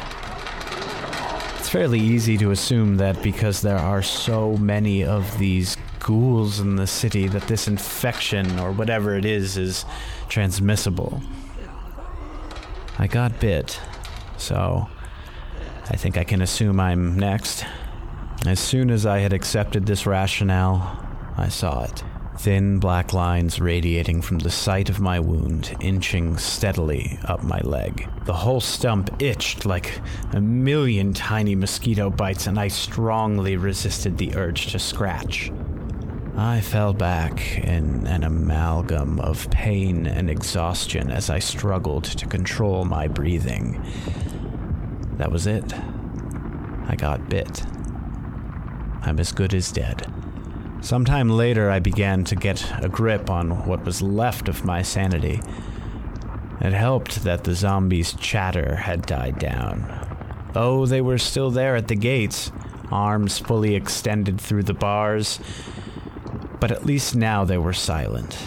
It's 1.57 1.69
fairly 1.69 1.99
easy 1.99 2.37
to 2.37 2.51
assume 2.51 2.97
that 2.97 3.21
because 3.23 3.61
there 3.61 3.77
are 3.77 4.01
so 4.01 4.57
many 4.57 5.03
of 5.03 5.37
these 5.37 5.77
ghouls 5.99 6.59
in 6.59 6.75
the 6.75 6.87
city 6.87 7.27
that 7.27 7.47
this 7.47 7.67
infection 7.67 8.59
or 8.59 8.71
whatever 8.71 9.15
it 9.15 9.25
is 9.25 9.57
is 9.57 9.85
transmissible. 10.29 11.21
I 12.99 13.07
got 13.07 13.39
bit, 13.39 13.79
so 14.37 14.87
I 15.89 15.97
think 15.97 16.17
I 16.17 16.23
can 16.23 16.41
assume 16.41 16.79
I'm 16.79 17.17
next. 17.17 17.65
As 18.47 18.59
soon 18.59 18.91
as 18.91 19.07
I 19.07 19.19
had 19.19 19.33
accepted 19.33 19.87
this 19.87 20.05
rationale, 20.05 21.03
I 21.35 21.49
saw 21.49 21.83
it. 21.83 22.03
Thin 22.37 22.77
black 22.77 23.11
lines 23.11 23.59
radiating 23.59 24.21
from 24.21 24.37
the 24.37 24.51
site 24.51 24.87
of 24.87 24.99
my 24.99 25.19
wound, 25.19 25.75
inching 25.79 26.37
steadily 26.37 27.17
up 27.23 27.41
my 27.43 27.59
leg. 27.61 28.07
The 28.25 28.33
whole 28.33 28.61
stump 28.61 29.09
itched 29.19 29.65
like 29.65 29.99
a 30.33 30.41
million 30.41 31.11
tiny 31.11 31.55
mosquito 31.55 32.11
bites, 32.11 32.45
and 32.45 32.59
I 32.59 32.67
strongly 32.67 33.57
resisted 33.57 34.19
the 34.19 34.35
urge 34.35 34.67
to 34.73 34.79
scratch. 34.79 35.51
I 36.37 36.61
fell 36.61 36.93
back 36.93 37.57
in 37.57 38.05
an 38.05 38.23
amalgam 38.23 39.19
of 39.21 39.49
pain 39.49 40.05
and 40.05 40.29
exhaustion 40.29 41.09
as 41.09 41.31
I 41.31 41.39
struggled 41.39 42.03
to 42.03 42.27
control 42.27 42.85
my 42.85 43.07
breathing. 43.07 43.83
That 45.17 45.31
was 45.31 45.47
it. 45.47 45.73
I 46.87 46.95
got 46.95 47.27
bit. 47.27 47.63
I'm 49.05 49.19
as 49.19 49.31
good 49.31 49.53
as 49.53 49.71
dead. 49.71 50.11
Sometime 50.81 51.29
later, 51.29 51.69
I 51.69 51.79
began 51.79 52.23
to 52.25 52.35
get 52.35 52.71
a 52.83 52.89
grip 52.89 53.29
on 53.29 53.65
what 53.65 53.85
was 53.85 54.01
left 54.01 54.49
of 54.49 54.65
my 54.65 54.81
sanity. 54.81 55.41
It 56.61 56.73
helped 56.73 57.23
that 57.23 57.43
the 57.43 57.55
zombies' 57.55 58.13
chatter 58.13 58.75
had 58.75 59.05
died 59.05 59.39
down. 59.39 59.91
Though 60.53 60.85
they 60.85 61.01
were 61.01 61.17
still 61.17 61.51
there 61.51 61.75
at 61.75 61.87
the 61.87 61.95
gates, 61.95 62.51
arms 62.91 63.39
fully 63.39 63.75
extended 63.75 64.39
through 64.39 64.63
the 64.63 64.73
bars, 64.73 65.39
but 66.59 66.71
at 66.71 66.85
least 66.85 67.15
now 67.15 67.45
they 67.45 67.57
were 67.57 67.73
silent. 67.73 68.37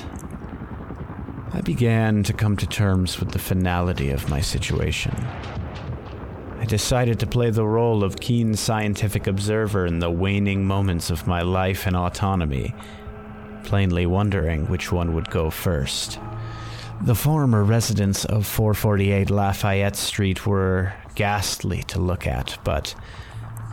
I 1.53 1.61
began 1.61 2.23
to 2.25 2.33
come 2.33 2.57
to 2.57 2.67
terms 2.67 3.19
with 3.21 3.33
the 3.33 3.39
finality 3.39 4.11
of 4.11 4.29
my 4.29 4.41
situation. 4.41 5.15
Decided 6.69 7.19
to 7.21 7.27
play 7.27 7.49
the 7.49 7.65
role 7.65 8.05
of 8.05 8.21
keen 8.21 8.55
scientific 8.55 9.27
observer 9.27 9.87
in 9.87 10.01
the 10.01 10.11
waning 10.11 10.67
moments 10.67 11.09
of 11.09 11.27
my 11.27 11.41
life 11.41 11.87
and 11.87 11.97
autonomy, 11.97 12.75
plainly 13.65 14.05
wondering 14.05 14.67
which 14.67 14.93
one 14.93 15.15
would 15.15 15.31
go 15.31 15.49
first. 15.49 16.21
The 17.01 17.15
former 17.15 17.65
residents 17.65 18.27
of 18.27 18.47
448 18.47 19.31
Lafayette 19.31 19.97
Street 19.97 20.47
were 20.47 20.93
ghastly 21.15 21.85
to 21.85 22.01
look 22.01 22.27
at, 22.27 22.59
but 22.65 22.95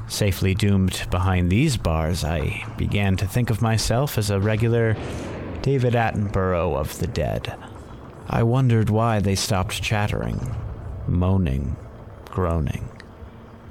safely 0.08 0.56
doomed 0.56 1.06
behind 1.12 1.50
these 1.50 1.76
bars, 1.76 2.24
I 2.24 2.66
began 2.78 3.18
to 3.18 3.28
think 3.28 3.50
of 3.50 3.62
myself 3.62 4.18
as 4.18 4.30
a 4.30 4.40
regular 4.40 4.96
David 5.62 5.96
Attenborough 5.96 6.78
of 6.78 6.98
the 7.00 7.08
dead. 7.08 7.58
I 8.30 8.44
wondered 8.44 8.90
why 8.90 9.20
they 9.20 9.36
stopped 9.36 9.82
chattering, 9.82 10.56
moaning, 11.08 11.76
groaning. 12.36 12.90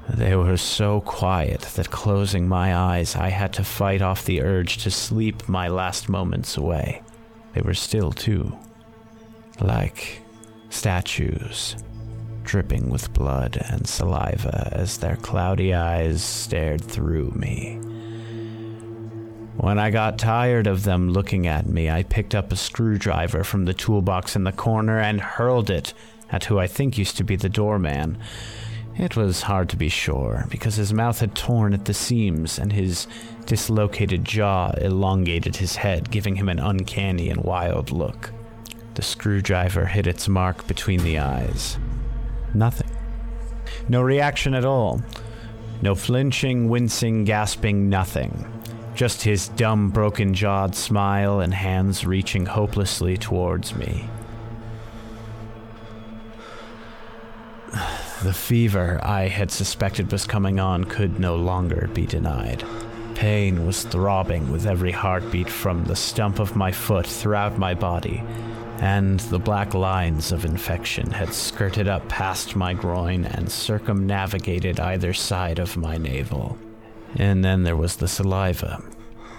They 0.09 0.35
were 0.35 0.57
so 0.57 1.01
quiet 1.01 1.61
that 1.75 1.91
closing 1.91 2.47
my 2.47 2.75
eyes, 2.75 3.15
I 3.15 3.29
had 3.29 3.53
to 3.53 3.63
fight 3.63 4.01
off 4.01 4.25
the 4.25 4.41
urge 4.41 4.77
to 4.79 4.91
sleep 4.91 5.47
my 5.47 5.67
last 5.67 6.09
moments 6.09 6.57
away. 6.57 7.03
They 7.53 7.61
were 7.61 7.75
still, 7.75 8.11
too. 8.11 8.57
Like 9.61 10.21
statues, 10.69 11.75
dripping 12.43 12.89
with 12.89 13.13
blood 13.13 13.63
and 13.69 13.87
saliva 13.87 14.69
as 14.71 14.97
their 14.97 15.15
cloudy 15.17 15.73
eyes 15.73 16.23
stared 16.23 16.83
through 16.83 17.31
me. 17.31 17.75
When 19.57 19.77
I 19.79 19.91
got 19.91 20.19
tired 20.19 20.67
of 20.67 20.83
them 20.83 21.11
looking 21.11 21.45
at 21.47 21.67
me, 21.67 21.89
I 21.89 22.01
picked 22.03 22.35
up 22.35 22.51
a 22.51 22.57
screwdriver 22.57 23.43
from 23.43 23.65
the 23.65 23.73
toolbox 23.73 24.35
in 24.35 24.43
the 24.43 24.51
corner 24.51 24.99
and 24.99 25.21
hurled 25.21 25.69
it 25.69 25.93
at 26.35 26.43
who 26.43 26.59
I 26.59 26.67
think 26.67 26.97
used 26.97 27.15
to 27.15 27.23
be 27.23 27.37
the 27.37 27.47
doorman. 27.47 28.17
It 28.97 29.15
was 29.15 29.43
hard 29.43 29.69
to 29.69 29.77
be 29.77 29.87
sure, 29.87 30.45
because 30.49 30.75
his 30.75 30.93
mouth 30.93 31.19
had 31.19 31.33
torn 31.33 31.73
at 31.73 31.85
the 31.85 31.93
seams 31.93 32.59
and 32.59 32.73
his 32.73 33.07
dislocated 33.45 34.25
jaw 34.25 34.71
elongated 34.71 35.55
his 35.55 35.77
head, 35.77 36.11
giving 36.11 36.35
him 36.35 36.49
an 36.49 36.59
uncanny 36.59 37.29
and 37.29 37.41
wild 37.41 37.89
look. 37.89 38.31
The 38.95 39.01
screwdriver 39.01 39.85
hit 39.85 40.07
its 40.07 40.27
mark 40.27 40.67
between 40.67 41.03
the 41.03 41.19
eyes. 41.19 41.77
Nothing. 42.53 42.89
No 43.87 44.01
reaction 44.01 44.53
at 44.53 44.65
all. 44.65 45.01
No 45.81 45.95
flinching, 45.95 46.67
wincing, 46.67 47.23
gasping, 47.23 47.89
nothing. 47.89 48.45
Just 48.93 49.21
his 49.23 49.47
dumb, 49.49 49.89
broken 49.89 50.33
jawed 50.33 50.75
smile 50.75 51.39
and 51.39 51.53
hands 51.53 52.05
reaching 52.05 52.45
hopelessly 52.45 53.17
towards 53.17 53.73
me. 53.73 54.09
The 58.23 58.33
fever 58.33 58.99
I 59.03 59.27
had 59.27 59.51
suspected 59.51 60.11
was 60.11 60.25
coming 60.25 60.59
on 60.59 60.83
could 60.85 61.19
no 61.19 61.35
longer 61.35 61.89
be 61.93 62.05
denied. 62.05 62.63
Pain 63.15 63.65
was 63.65 63.83
throbbing 63.83 64.51
with 64.51 64.65
every 64.65 64.91
heartbeat 64.91 65.49
from 65.49 65.85
the 65.85 65.95
stump 65.95 66.39
of 66.39 66.55
my 66.55 66.71
foot 66.71 67.07
throughout 67.07 67.57
my 67.57 67.73
body, 67.73 68.23
and 68.79 69.19
the 69.21 69.39
black 69.39 69.73
lines 69.73 70.31
of 70.31 70.43
infection 70.43 71.11
had 71.11 71.33
skirted 71.33 71.87
up 71.87 72.07
past 72.09 72.55
my 72.55 72.73
groin 72.73 73.25
and 73.25 73.51
circumnavigated 73.51 74.79
either 74.79 75.13
side 75.13 75.59
of 75.59 75.77
my 75.77 75.97
navel. 75.97 76.57
And 77.15 77.43
then 77.43 77.63
there 77.63 77.77
was 77.77 77.95
the 77.95 78.07
saliva. 78.07 78.83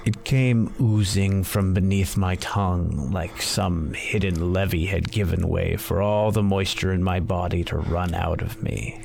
It 0.06 0.22
came 0.22 0.72
oozing 0.80 1.42
from 1.42 1.74
beneath 1.74 2.16
my 2.16 2.36
tongue 2.36 3.10
like 3.10 3.42
some 3.42 3.92
hidden 3.92 4.52
levee 4.52 4.86
had 4.86 5.10
given 5.10 5.48
way 5.48 5.76
for 5.76 6.00
all 6.00 6.30
the 6.30 6.44
moisture 6.44 6.92
in 6.92 7.02
my 7.02 7.18
body 7.18 7.64
to 7.64 7.78
run 7.78 8.14
out 8.14 8.40
of 8.40 8.62
me. 8.62 9.00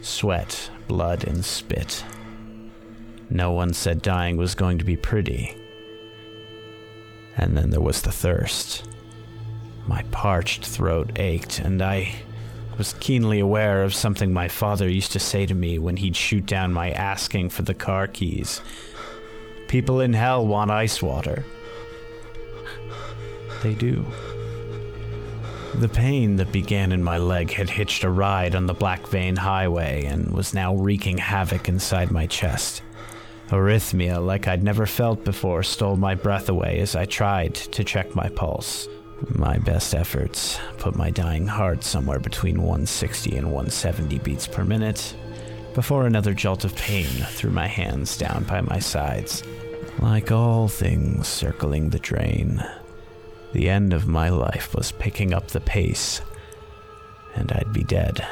Sweat, 0.00 0.70
blood, 0.86 1.24
and 1.24 1.44
spit. 1.44 2.04
No 3.30 3.50
one 3.50 3.74
said 3.74 4.00
dying 4.00 4.36
was 4.36 4.54
going 4.54 4.78
to 4.78 4.84
be 4.84 4.96
pretty. 4.96 5.56
And 7.36 7.56
then 7.56 7.70
there 7.70 7.80
was 7.80 8.02
the 8.02 8.12
thirst. 8.12 8.88
My 9.88 10.04
parched 10.12 10.64
throat 10.64 11.18
ached, 11.18 11.58
and 11.58 11.82
I 11.82 12.14
was 12.78 12.94
keenly 13.00 13.40
aware 13.40 13.82
of 13.82 13.92
something 13.92 14.32
my 14.32 14.46
father 14.46 14.88
used 14.88 15.10
to 15.12 15.18
say 15.18 15.46
to 15.46 15.54
me 15.54 15.80
when 15.80 15.96
he'd 15.96 16.14
shoot 16.14 16.46
down 16.46 16.72
my 16.72 16.92
asking 16.92 17.48
for 17.48 17.62
the 17.62 17.74
car 17.74 18.06
keys. 18.06 18.60
People 19.72 20.02
in 20.02 20.12
hell 20.12 20.46
want 20.46 20.70
ice 20.70 21.00
water. 21.00 21.46
They 23.62 23.72
do. 23.72 24.04
The 25.76 25.88
pain 25.88 26.36
that 26.36 26.52
began 26.52 26.92
in 26.92 27.02
my 27.02 27.16
leg 27.16 27.50
had 27.50 27.70
hitched 27.70 28.04
a 28.04 28.10
ride 28.10 28.54
on 28.54 28.66
the 28.66 28.74
Black 28.74 29.06
Vein 29.06 29.34
Highway 29.34 30.04
and 30.04 30.30
was 30.30 30.52
now 30.52 30.74
wreaking 30.74 31.16
havoc 31.16 31.70
inside 31.70 32.10
my 32.10 32.26
chest. 32.26 32.82
Arrhythmia, 33.48 34.22
like 34.22 34.46
I'd 34.46 34.62
never 34.62 34.84
felt 34.84 35.24
before, 35.24 35.62
stole 35.62 35.96
my 35.96 36.16
breath 36.16 36.50
away 36.50 36.80
as 36.80 36.94
I 36.94 37.06
tried 37.06 37.54
to 37.54 37.82
check 37.82 38.14
my 38.14 38.28
pulse. 38.28 38.88
My 39.30 39.56
best 39.56 39.94
efforts 39.94 40.60
put 40.76 40.96
my 40.96 41.08
dying 41.08 41.46
heart 41.46 41.82
somewhere 41.82 42.20
between 42.20 42.58
160 42.58 43.38
and 43.38 43.46
170 43.46 44.18
beats 44.18 44.46
per 44.46 44.64
minute 44.64 45.16
before 45.74 46.06
another 46.06 46.34
jolt 46.34 46.64
of 46.64 46.76
pain 46.76 47.06
threw 47.06 47.50
my 47.50 47.66
hands 47.66 48.16
down 48.16 48.44
by 48.44 48.60
my 48.60 48.78
sides. 48.78 49.42
Like 49.98 50.30
all 50.32 50.68
things 50.68 51.28
circling 51.28 51.90
the 51.90 51.98
drain, 51.98 52.64
the 53.52 53.68
end 53.68 53.92
of 53.92 54.06
my 54.06 54.30
life 54.30 54.74
was 54.74 54.92
picking 54.92 55.34
up 55.34 55.48
the 55.48 55.60
pace, 55.60 56.22
and 57.34 57.52
I'd 57.52 57.72
be 57.72 57.84
dead, 57.84 58.26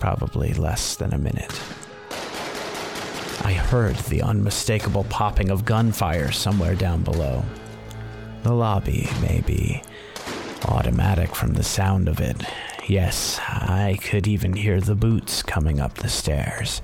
probably 0.00 0.52
less 0.54 0.96
than 0.96 1.14
a 1.14 1.18
minute. 1.18 1.60
I 3.42 3.52
heard 3.52 3.96
the 3.96 4.22
unmistakable 4.22 5.04
popping 5.04 5.50
of 5.50 5.64
gunfire 5.64 6.30
somewhere 6.30 6.74
down 6.74 7.02
below. 7.02 7.44
The 8.42 8.52
lobby, 8.52 9.08
maybe. 9.22 9.82
Automatic 10.66 11.34
from 11.34 11.54
the 11.54 11.62
sound 11.62 12.08
of 12.08 12.20
it. 12.20 12.42
Yes, 12.86 13.40
I 13.40 13.98
could 14.02 14.26
even 14.26 14.52
hear 14.52 14.78
the 14.78 14.94
boots 14.94 15.42
coming 15.42 15.80
up 15.80 15.94
the 15.94 16.08
stairs. 16.10 16.82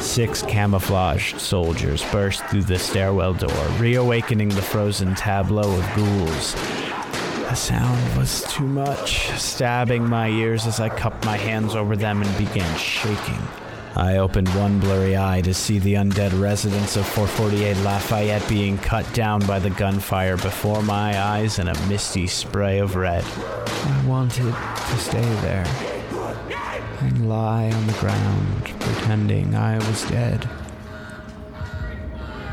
Six 0.00 0.42
camouflaged 0.42 1.40
soldiers 1.40 2.04
burst 2.12 2.44
through 2.46 2.62
the 2.62 2.78
stairwell 2.78 3.34
door, 3.34 3.66
reawakening 3.78 4.50
the 4.50 4.62
frozen 4.62 5.16
tableau 5.16 5.76
of 5.76 5.96
ghouls. 5.96 6.54
The 7.48 7.54
sound 7.54 8.16
was 8.16 8.44
too 8.44 8.66
much, 8.66 9.30
stabbing 9.30 10.08
my 10.08 10.28
ears 10.28 10.68
as 10.68 10.78
I 10.78 10.88
cupped 10.90 11.24
my 11.24 11.36
hands 11.36 11.74
over 11.74 11.96
them 11.96 12.22
and 12.22 12.38
began 12.38 12.78
shaking. 12.78 13.42
I 13.98 14.18
opened 14.18 14.48
one 14.50 14.78
blurry 14.78 15.16
eye 15.18 15.40
to 15.40 15.52
see 15.52 15.80
the 15.80 15.94
undead 15.94 16.40
residents 16.40 16.94
of 16.94 17.04
448 17.04 17.78
Lafayette 17.78 18.48
being 18.48 18.78
cut 18.78 19.12
down 19.12 19.44
by 19.44 19.58
the 19.58 19.70
gunfire 19.70 20.36
before 20.36 20.84
my 20.84 21.20
eyes 21.20 21.58
in 21.58 21.66
a 21.66 21.88
misty 21.88 22.28
spray 22.28 22.78
of 22.78 22.94
red. 22.94 23.24
I 23.24 24.04
wanted 24.06 24.54
to 24.54 24.98
stay 24.98 25.28
there 25.40 25.66
and 27.00 27.28
lie 27.28 27.72
on 27.72 27.86
the 27.88 27.92
ground, 27.94 28.64
pretending 28.78 29.56
I 29.56 29.78
was 29.78 30.08
dead. 30.08 30.48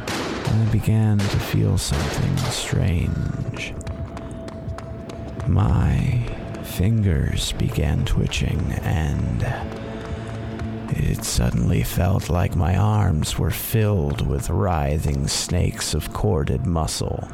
I 0.07 0.67
began 0.71 1.19
to 1.19 1.39
feel 1.39 1.77
something 1.77 2.37
strange. 2.37 3.75
My 5.47 6.27
fingers 6.63 7.51
began 7.51 8.03
twitching, 8.03 8.71
and 8.81 9.45
it 10.91 11.23
suddenly 11.23 11.83
felt 11.83 12.29
like 12.29 12.55
my 12.55 12.75
arms 12.75 13.37
were 13.37 13.51
filled 13.51 14.25
with 14.27 14.49
writhing 14.49 15.27
snakes 15.27 15.93
of 15.93 16.13
corded 16.13 16.65
muscle. 16.65 17.27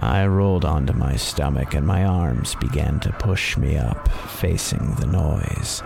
I 0.00 0.26
rolled 0.26 0.64
onto 0.64 0.92
my 0.92 1.16
stomach, 1.16 1.74
and 1.74 1.86
my 1.86 2.04
arms 2.04 2.54
began 2.56 3.00
to 3.00 3.12
push 3.12 3.56
me 3.56 3.76
up, 3.76 4.08
facing 4.28 4.94
the 4.94 5.06
noise. 5.06 5.82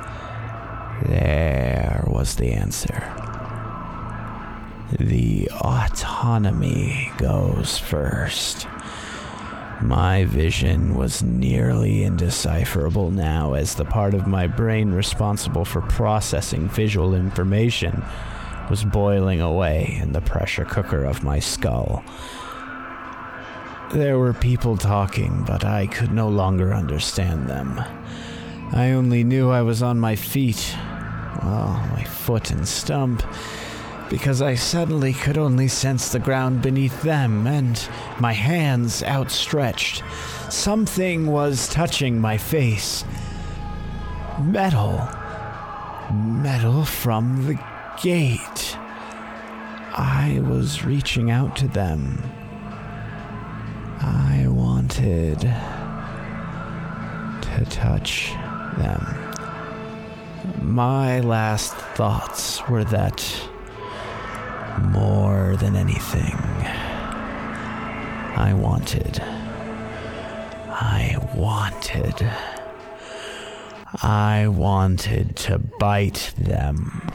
There 1.07 2.05
was 2.07 2.37
the 2.37 2.53
answer. 2.53 3.03
The 4.99 5.49
autonomy 5.53 7.11
goes 7.17 7.79
first. 7.79 8.67
My 9.83 10.25
vision 10.27 10.95
was 10.95 11.25
nearly 11.25 12.05
indecipherable 12.05 13.11
now 13.11 13.55
as 13.55 13.75
the 13.75 13.85
part 13.85 14.15
of 14.15 14.29
my 14.29 14.47
brain 14.47 14.93
responsible 14.93 15.65
for 15.65 15.81
processing 15.81 16.69
visual 16.69 17.15
information 17.15 18.05
was 18.71 18.85
boiling 18.85 19.41
away 19.41 19.99
in 20.01 20.13
the 20.13 20.21
pressure 20.21 20.65
cooker 20.65 21.05
of 21.05 21.25
my 21.25 21.41
skull. 21.41 22.05
There 23.93 24.19
were 24.19 24.33
people 24.33 24.77
talking, 24.77 25.43
but 25.45 25.65
I 25.65 25.89
could 25.89 26.13
no 26.13 26.29
longer 26.29 26.73
understand 26.73 27.49
them. 27.49 27.83
I 28.71 28.93
only 28.93 29.25
knew 29.25 29.51
I 29.51 29.63
was 29.63 29.83
on 29.83 29.99
my 29.99 30.15
feet, 30.15 30.77
well, 31.43 31.87
my 31.91 32.05
foot 32.05 32.53
and 32.53 32.67
stump, 32.69 33.23
because 34.13 34.43
I 34.43 34.55
suddenly 34.57 35.15
could 35.15 35.39
only 35.39 35.69
sense 35.69 36.11
the 36.11 36.19
ground 36.19 36.61
beneath 36.61 37.01
them 37.01 37.47
and 37.47 37.83
my 38.21 38.35
hands 38.35 39.03
outstretched. 39.03 40.03
Something 40.51 41.29
was 41.29 41.67
touching 41.67 42.21
my 42.21 42.37
face. 42.37 43.07
Metal. 44.39 45.09
Metal 46.13 46.85
from 46.85 47.47
the 47.47 47.59
gate. 48.03 48.77
I 49.95 50.43
was 50.47 50.85
reaching 50.85 51.31
out 51.31 51.57
to 51.57 51.69
them. 51.69 52.23
I 53.99 54.45
wanted 54.47 55.41
to 57.41 57.65
touch 57.71 58.31
them. 58.77 59.07
My 60.61 61.21
last 61.21 61.73
thoughts 61.73 62.69
were 62.69 62.85
that 62.85 63.49
more 64.81 65.57
than 65.57 65.77
anything, 65.77 66.37
I 68.37 68.53
wanted. 68.55 69.21
I 70.71 71.17
wanted. 71.35 72.31
I 74.03 74.49
wanted 74.49 75.37
to 75.37 75.59
bite 75.59 76.33
them. 76.37 77.11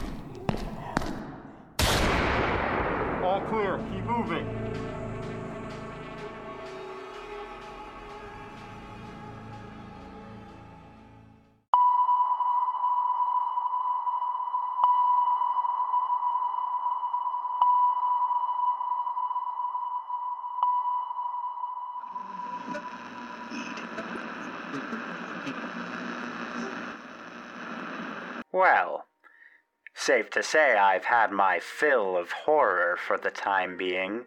Say 30.48 30.76
I've 30.76 31.04
had 31.04 31.30
my 31.30 31.60
fill 31.60 32.16
of 32.16 32.32
horror 32.32 32.96
for 32.96 33.18
the 33.18 33.30
time 33.30 33.76
being, 33.76 34.24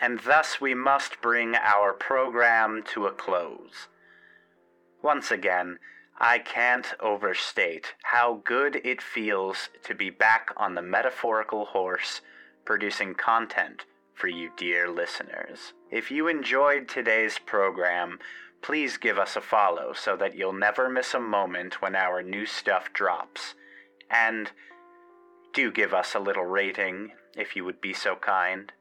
and 0.00 0.18
thus 0.18 0.60
we 0.60 0.74
must 0.74 1.22
bring 1.22 1.54
our 1.54 1.92
program 1.92 2.82
to 2.92 3.06
a 3.06 3.12
close. 3.12 3.86
Once 5.02 5.30
again, 5.30 5.78
I 6.18 6.40
can't 6.40 6.94
overstate 6.98 7.94
how 8.02 8.42
good 8.44 8.80
it 8.84 9.00
feels 9.00 9.68
to 9.84 9.94
be 9.94 10.10
back 10.10 10.50
on 10.56 10.74
the 10.74 10.82
metaphorical 10.82 11.66
horse, 11.66 12.20
producing 12.64 13.14
content 13.14 13.84
for 14.14 14.26
you 14.26 14.50
dear 14.56 14.90
listeners. 14.90 15.74
If 15.90 16.10
you 16.10 16.26
enjoyed 16.26 16.88
today's 16.88 17.38
program, 17.38 18.18
please 18.62 18.96
give 18.96 19.18
us 19.18 19.36
a 19.36 19.40
follow 19.40 19.92
so 19.92 20.16
that 20.16 20.36
you'll 20.36 20.52
never 20.52 20.88
miss 20.88 21.14
a 21.14 21.20
moment 21.20 21.80
when 21.80 21.94
our 21.94 22.20
new 22.22 22.46
stuff 22.46 22.92
drops. 22.92 23.54
And 24.10 24.50
do 25.52 25.70
give 25.70 25.92
us 25.92 26.14
a 26.14 26.20
little 26.20 26.44
rating 26.44 27.12
if 27.36 27.56
you 27.56 27.64
would 27.64 27.80
be 27.80 27.92
so 27.92 28.16
kind. 28.16 28.72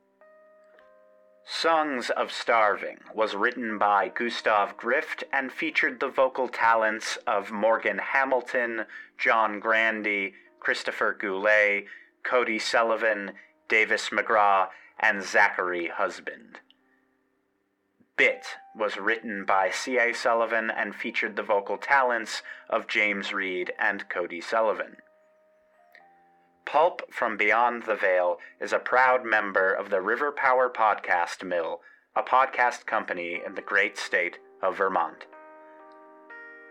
Songs 1.45 2.09
of 2.11 2.31
Starving 2.31 2.99
was 3.13 3.35
written 3.35 3.77
by 3.77 4.07
Gustav 4.07 4.77
Grift 4.77 5.23
and 5.33 5.51
featured 5.51 5.99
the 5.99 6.07
vocal 6.07 6.47
talents 6.47 7.17
of 7.27 7.51
Morgan 7.51 7.97
Hamilton, 7.97 8.85
John 9.17 9.59
Grandy, 9.59 10.33
Christopher 10.59 11.13
Goulet, 11.13 11.85
Cody 12.23 12.59
Sullivan, 12.59 13.33
Davis 13.67 14.09
McGraw, 14.09 14.69
and 14.99 15.23
Zachary 15.23 15.87
Husband. 15.87 16.59
Bit 18.15 18.45
was 18.75 18.97
written 18.97 19.43
by 19.45 19.71
C.A. 19.71 20.13
Sullivan 20.13 20.69
and 20.69 20.95
featured 20.95 21.35
the 21.35 21.43
vocal 21.43 21.77
talents 21.77 22.43
of 22.69 22.87
James 22.87 23.33
Reed 23.33 23.73
and 23.79 24.07
Cody 24.09 24.41
Sullivan. 24.41 24.97
Pulp 26.65 27.01
from 27.11 27.37
Beyond 27.37 27.83
the 27.83 27.95
Veil 27.95 28.37
is 28.59 28.71
a 28.71 28.79
proud 28.79 29.25
member 29.25 29.73
of 29.73 29.89
the 29.89 30.01
River 30.01 30.31
Power 30.31 30.69
Podcast 30.69 31.43
Mill, 31.43 31.81
a 32.15 32.23
podcast 32.23 32.85
company 32.85 33.41
in 33.45 33.55
the 33.55 33.61
great 33.61 33.97
state 33.97 34.37
of 34.61 34.77
Vermont. 34.77 35.25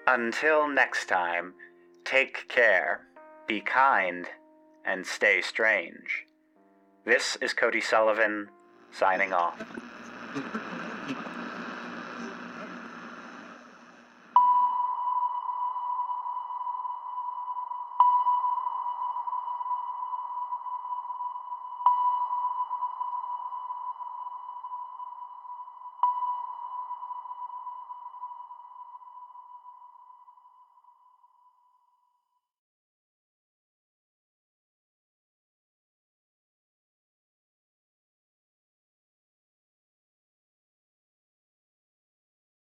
Until 0.07 0.69
next 0.69 1.07
time, 1.07 1.55
take 2.05 2.49
care, 2.49 3.07
be 3.47 3.61
kind, 3.61 4.27
and 4.85 5.07
stay 5.07 5.41
strange. 5.41 6.27
This 7.05 7.37
is 7.37 7.53
Cody 7.53 7.81
Sullivan, 7.81 8.49
signing 8.91 9.33
off. 9.33 9.65